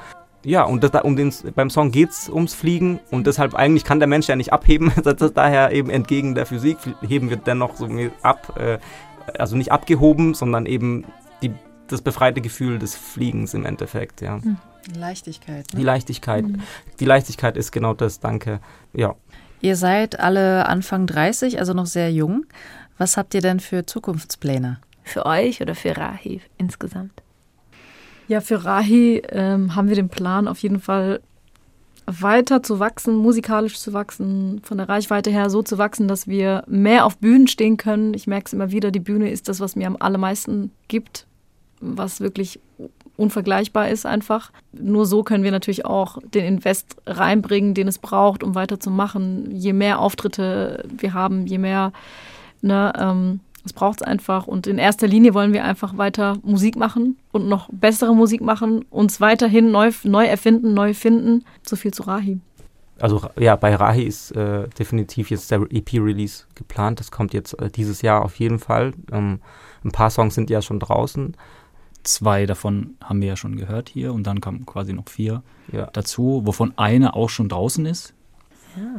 Ja, 0.44 0.64
und 0.64 0.84
das, 0.84 0.90
da- 0.90 1.02
um 1.02 1.16
den, 1.16 1.32
beim 1.54 1.70
Song 1.70 1.92
geht's 1.92 2.28
ums 2.28 2.56
Fliegen 2.56 3.00
und 3.12 3.28
deshalb 3.28 3.54
eigentlich 3.54 3.84
kann 3.84 4.00
der 4.00 4.08
Mensch 4.08 4.28
ja 4.28 4.36
nicht 4.36 4.52
abheben. 4.52 4.92
Das 5.04 5.22
ist 5.22 5.38
daher 5.38 5.74
eben 5.74 5.92
entgegen 5.92 6.34
der 6.34 6.48
Physik 6.48 6.78
heben 7.08 7.30
wir 7.30 7.38
dennoch 7.38 7.76
so 7.76 7.88
ab, 8.24 8.60
äh, 8.60 8.80
also 9.38 9.56
nicht 9.56 9.72
abgehoben, 9.72 10.34
sondern 10.34 10.66
eben 10.66 11.06
die, 11.44 11.52
das 11.88 12.02
befreite 12.02 12.42
Gefühl 12.42 12.80
des 12.80 12.96
Fliegens 12.96 13.54
im 13.54 13.64
Endeffekt, 13.64 14.22
ja. 14.22 14.40
Leichtigkeit. 14.98 15.66
Die 15.74 15.78
Ne? 15.78 15.84
Leichtigkeit. 15.84 16.46
Die 17.00 17.06
Leichtigkeit 17.06 17.58
ist 17.58 17.72
genau 17.72 17.94
das, 17.94 18.20
danke. 18.20 18.60
Ja. 18.94 19.14
Ihr 19.62 19.76
seid 19.76 20.20
alle 20.20 20.68
Anfang 20.68 21.08
30, 21.08 21.60
also 21.60 21.74
noch 21.74 21.86
sehr 21.86 22.12
jung. 22.12 22.46
Was 22.98 23.18
habt 23.18 23.34
ihr 23.34 23.42
denn 23.42 23.60
für 23.60 23.86
Zukunftspläne? 23.86 24.80
Für 25.04 25.26
euch 25.26 25.62
oder 25.62 25.76
für 25.76 25.96
Rahi 25.98 26.42
insgesamt? 26.58 27.22
Ja, 28.28 28.42
für 28.42 28.66
Rahi 28.66 29.22
ähm, 29.30 29.76
haben 29.76 29.88
wir 29.88 29.96
den 29.96 30.10
Plan, 30.10 30.48
auf 30.48 30.60
jeden 30.60 30.80
Fall 30.80 31.22
weiter 32.08 32.62
zu 32.62 32.80
wachsen, 32.80 33.16
musikalisch 33.16 33.80
zu 33.80 33.94
wachsen, 33.94 34.62
von 34.64 34.78
der 34.78 34.90
Reichweite 34.90 35.32
her 35.32 35.50
so 35.50 35.64
zu 35.64 35.78
wachsen, 35.78 36.08
dass 36.08 36.28
wir 36.28 36.64
mehr 36.68 37.06
auf 37.06 37.18
Bühnen 37.18 37.48
stehen 37.48 37.78
können. 37.78 38.14
Ich 38.14 38.28
merke 38.28 38.48
es 38.48 38.54
immer 38.54 38.72
wieder, 38.72 38.92
die 38.92 39.00
Bühne 39.00 39.32
ist 39.32 39.50
das, 39.50 39.60
was 39.60 39.76
mir 39.76 39.88
am 39.88 39.98
allermeisten 40.00 40.72
gibt, 40.88 41.26
was 41.82 42.20
wirklich 42.20 42.60
unvergleichbar 43.18 43.90
ist 43.90 44.06
einfach. 44.06 44.52
Nur 44.72 45.06
so 45.06 45.24
können 45.24 45.44
wir 45.44 45.52
natürlich 45.52 45.86
auch 45.86 46.18
den 46.34 46.46
Invest 46.46 46.98
reinbringen, 47.06 47.74
den 47.74 47.88
es 47.88 48.00
braucht, 48.00 48.44
um 48.44 48.56
weiterzumachen. 48.56 49.52
Je 49.52 49.74
mehr 49.74 50.00
Auftritte 50.00 50.84
wir 50.90 51.14
haben, 51.14 51.48
je 51.48 51.58
mehr, 51.58 51.92
ne, 52.62 52.94
ähm, 52.98 53.40
es 53.66 53.74
braucht 53.74 54.02
es 54.02 54.08
einfach. 54.08 54.48
Und 54.48 54.68
in 54.68 54.78
erster 54.78 55.08
Linie 55.08 55.34
wollen 55.34 55.54
wir 55.54 55.64
einfach 55.64 55.98
weiter 55.98 56.38
Musik 56.44 56.76
machen 56.76 57.18
und 57.32 57.48
noch 57.48 57.68
bessere 57.72 58.16
Musik 58.16 58.42
machen, 58.42 58.86
uns 58.90 59.20
weiterhin 59.20 59.72
neu, 59.72 59.92
neu 60.04 60.26
erfinden, 60.26 60.74
neu 60.74 60.94
finden. 60.94 61.44
So 61.64 61.76
viel 61.76 61.94
zu 61.94 62.04
Rahi. 62.04 62.40
Also 63.00 63.22
ja, 63.38 63.56
bei 63.56 63.76
Rahi 63.76 64.04
ist 64.04 64.32
äh, 64.32 64.70
definitiv 64.80 65.30
jetzt 65.30 65.52
der 65.52 65.62
EP-Release 65.70 66.46
geplant. 66.56 67.00
Das 67.00 67.12
kommt 67.12 67.34
jetzt 67.34 67.60
äh, 67.60 67.70
dieses 67.70 68.02
Jahr 68.02 68.24
auf 68.24 68.40
jeden 68.40 68.60
Fall. 68.60 68.94
Ähm, 69.12 69.40
ein 69.84 69.92
paar 69.92 70.10
Songs 70.10 70.36
sind 70.36 70.50
ja 70.50 70.62
schon 70.62 70.80
draußen. 70.80 71.36
Zwei 72.06 72.46
davon 72.46 72.96
haben 73.04 73.20
wir 73.20 73.30
ja 73.30 73.36
schon 73.36 73.56
gehört 73.56 73.90
hier 73.90 74.14
und 74.14 74.26
dann 74.28 74.40
kamen 74.40 74.66
quasi 74.66 74.94
noch 74.94 75.10
vier 75.10 75.42
Ja, 75.72 75.88
dazu, 75.92 76.44
wovon 76.46 76.74
eine 76.78 77.16
auch 77.16 77.30
schon 77.30 77.50
draußen 77.50 77.86
ist. 77.86 78.14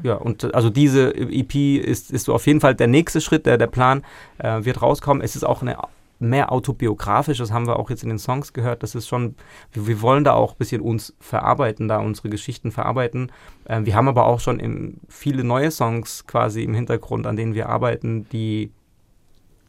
ja 0.03 0.15
und 0.15 0.45
äh, 0.45 0.51
also 0.53 0.71
diese 0.71 1.15
EP 1.15 1.55
ist, 1.55 2.11
ist 2.11 2.25
so 2.25 2.35
auf 2.35 2.47
jeden 2.47 2.61
Fall 2.61 2.75
der 2.75 2.89
nächste 2.89 3.21
Schritt, 3.21 3.47
der, 3.47 3.59
der 3.59 3.69
Plan 3.69 4.03
äh, 4.39 4.65
wird 4.65 4.83
rauskommen. 4.83 5.23
Es 5.23 5.37
ist 5.37 5.45
auch 5.45 5.63
eine 5.63 5.77
mehr 6.19 6.51
autobiografisch, 6.51 7.39
das 7.39 7.53
haben 7.53 7.67
wir 7.67 7.79
auch 7.79 7.91
jetzt 7.91 8.03
in 8.03 8.09
den 8.09 8.19
Songs 8.19 8.53
gehört. 8.53 8.83
Das 8.83 8.95
ist 8.95 9.07
schon, 9.07 9.35
wir, 9.73 9.87
wir 9.87 10.01
wollen 10.03 10.25
da 10.25 10.33
auch 10.33 10.53
ein 10.53 10.59
bisschen 10.59 10.81
uns 10.81 11.15
verarbeiten, 11.21 11.89
da 11.89 11.99
unsere 11.99 12.31
Geschichten 12.31 12.73
verarbeiten. 12.73 13.31
Äh, 13.65 13.83
wir 13.85 13.95
haben 13.95 14.09
aber 14.09 14.27
auch 14.27 14.41
schon 14.41 14.59
im, 14.59 14.99
viele 15.09 15.45
neue 15.45 15.71
Songs 15.71 16.27
quasi 16.27 16.63
im 16.63 16.75
Hintergrund, 16.75 17.27
an 17.27 17.37
denen 17.37 17.55
wir 17.55 17.69
arbeiten, 17.69 18.27
die, 18.31 18.73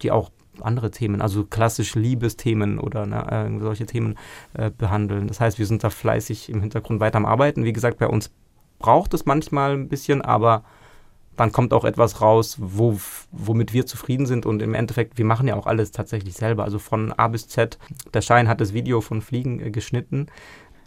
die 0.01 0.11
auch 0.11 0.31
andere 0.61 0.91
Themen, 0.91 1.21
also 1.21 1.43
klassische 1.43 1.99
Liebesthemen 1.99 2.79
oder 2.79 3.05
ne, 3.05 3.31
äh, 3.31 3.59
solche 3.59 3.85
Themen 3.85 4.15
äh, 4.53 4.71
behandeln. 4.75 5.27
Das 5.27 5.39
heißt, 5.39 5.59
wir 5.59 5.65
sind 5.65 5.83
da 5.83 5.89
fleißig 5.89 6.49
im 6.49 6.61
Hintergrund 6.61 6.99
weiter 6.99 7.17
am 7.17 7.25
Arbeiten. 7.25 7.63
Wie 7.63 7.73
gesagt, 7.73 7.99
bei 7.99 8.07
uns 8.07 8.31
braucht 8.79 9.13
es 9.13 9.25
manchmal 9.25 9.73
ein 9.73 9.89
bisschen, 9.89 10.21
aber 10.21 10.63
dann 11.35 11.51
kommt 11.51 11.71
auch 11.71 11.85
etwas 11.85 12.19
raus, 12.21 12.57
wo, 12.59 12.99
womit 13.31 13.71
wir 13.71 13.85
zufrieden 13.85 14.25
sind. 14.25 14.45
Und 14.45 14.61
im 14.61 14.73
Endeffekt, 14.73 15.17
wir 15.17 15.25
machen 15.25 15.47
ja 15.47 15.55
auch 15.55 15.67
alles 15.67 15.91
tatsächlich 15.91 16.33
selber. 16.33 16.63
Also 16.63 16.79
von 16.79 17.13
A 17.13 17.27
bis 17.27 17.47
Z. 17.47 17.77
Der 18.13 18.21
Schein 18.21 18.47
hat 18.47 18.59
das 18.59 18.73
Video 18.73 19.01
von 19.01 19.21
Fliegen 19.21 19.59
äh, 19.59 19.69
geschnitten. 19.69 20.27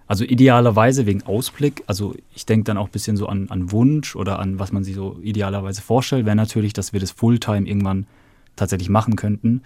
Also 0.09 0.25
idealerweise 0.25 1.07
wegen 1.07 1.23
Ausblick, 1.23 1.85
also 1.87 2.17
ich 2.35 2.45
denke 2.45 2.65
dann 2.65 2.79
auch 2.79 2.87
ein 2.87 2.91
bisschen 2.91 3.17
so 3.17 3.29
an, 3.29 3.49
an 3.49 3.71
Wunsch 3.71 4.17
oder 4.17 4.41
an 4.41 4.59
was 4.59 4.73
man 4.73 4.83
sich 4.83 4.97
so 4.97 5.17
idealerweise 5.23 5.83
vorstellt, 5.83 6.27
wäre 6.27 6.35
natürlich, 6.35 6.73
dass 6.73 6.93
wir 6.93 6.99
das 6.99 7.13
Fulltime 7.13 7.65
irgendwann 7.65 8.09
tatsächlich 8.61 8.91
machen 8.91 9.17
könnten 9.17 9.63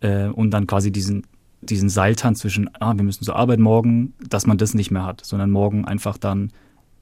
äh, 0.00 0.26
und 0.26 0.50
dann 0.50 0.66
quasi 0.66 0.90
diesen, 0.90 1.26
diesen 1.60 1.88
Seiltanz 1.88 2.40
zwischen, 2.40 2.70
ah, 2.80 2.94
wir 2.96 3.04
müssen 3.04 3.24
zur 3.24 3.36
Arbeit 3.36 3.60
morgen, 3.60 4.14
dass 4.28 4.46
man 4.46 4.58
das 4.58 4.74
nicht 4.74 4.90
mehr 4.90 5.04
hat, 5.04 5.24
sondern 5.24 5.50
morgen 5.50 5.84
einfach 5.84 6.18
dann 6.18 6.50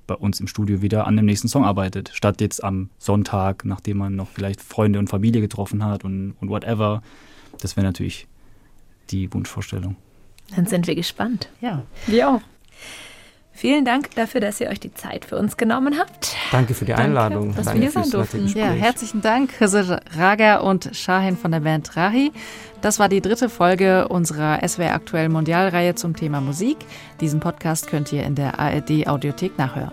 bei 0.06 0.16
uns 0.16 0.40
im 0.40 0.48
Studio 0.48 0.82
wieder 0.82 1.06
an 1.06 1.16
dem 1.16 1.24
nächsten 1.24 1.46
Song 1.46 1.64
arbeitet, 1.64 2.10
statt 2.12 2.40
jetzt 2.40 2.64
am 2.64 2.90
Sonntag, 2.98 3.64
nachdem 3.64 3.98
man 3.98 4.16
noch 4.16 4.28
vielleicht 4.28 4.60
Freunde 4.60 4.98
und 4.98 5.08
Familie 5.08 5.40
getroffen 5.40 5.84
hat 5.84 6.04
und, 6.04 6.32
und 6.40 6.48
whatever. 6.48 7.02
Das 7.60 7.76
wäre 7.76 7.86
natürlich 7.86 8.26
die 9.10 9.32
Wunschvorstellung. 9.32 9.96
Dann 10.56 10.66
sind 10.66 10.88
wir 10.88 10.96
gespannt. 10.96 11.48
Ja. 11.60 11.84
Wir 12.06 12.28
auch. 12.28 12.40
Vielen 13.60 13.84
Dank 13.84 14.14
dafür, 14.14 14.40
dass 14.40 14.58
ihr 14.58 14.70
euch 14.70 14.80
die 14.80 14.94
Zeit 14.94 15.26
für 15.26 15.36
uns 15.36 15.58
genommen 15.58 15.98
habt. 15.98 16.34
Danke 16.50 16.72
für 16.72 16.86
die 16.86 16.94
Einladung. 16.94 17.54
dass 17.54 17.66
wir 17.66 17.72
Danke 17.72 17.80
hier 17.80 17.90
sein 17.90 18.10
durften. 18.10 18.46
Ja, 18.54 18.70
herzlichen 18.70 19.20
Dank, 19.20 19.58
Khizr 19.58 20.00
Raga 20.16 20.60
und 20.60 20.96
Shahin 20.96 21.36
von 21.36 21.52
der 21.52 21.60
Band 21.60 21.94
Rahi. 21.94 22.32
Das 22.80 22.98
war 22.98 23.10
die 23.10 23.20
dritte 23.20 23.50
Folge 23.50 24.08
unserer 24.08 24.66
SWR 24.66 24.94
Aktuell 24.94 25.28
Mondialreihe 25.28 25.94
zum 25.94 26.16
Thema 26.16 26.40
Musik. 26.40 26.78
Diesen 27.20 27.40
Podcast 27.40 27.86
könnt 27.86 28.10
ihr 28.14 28.24
in 28.24 28.34
der 28.34 28.58
ARD 28.58 29.06
Audiothek 29.06 29.58
nachhören. 29.58 29.92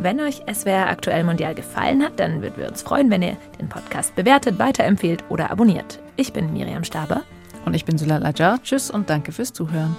Wenn 0.00 0.18
euch 0.18 0.42
SWR 0.52 0.88
aktuell 0.88 1.22
Mondial 1.22 1.54
gefallen 1.54 2.02
hat, 2.02 2.18
dann 2.18 2.42
würden 2.42 2.56
wir 2.56 2.66
uns 2.66 2.82
freuen, 2.82 3.12
wenn 3.12 3.22
ihr 3.22 3.36
den 3.60 3.68
Podcast 3.68 4.16
bewertet, 4.16 4.58
weiterempfehlt 4.58 5.22
oder 5.28 5.52
abonniert. 5.52 6.00
Ich 6.16 6.32
bin 6.32 6.52
Miriam 6.52 6.82
Staber. 6.82 7.22
Und 7.64 7.74
ich 7.74 7.84
bin 7.84 7.96
Sulal 7.96 8.26
Ajar. 8.26 8.60
Tschüss 8.60 8.90
und 8.90 9.08
danke 9.08 9.30
fürs 9.30 9.52
Zuhören. 9.52 9.94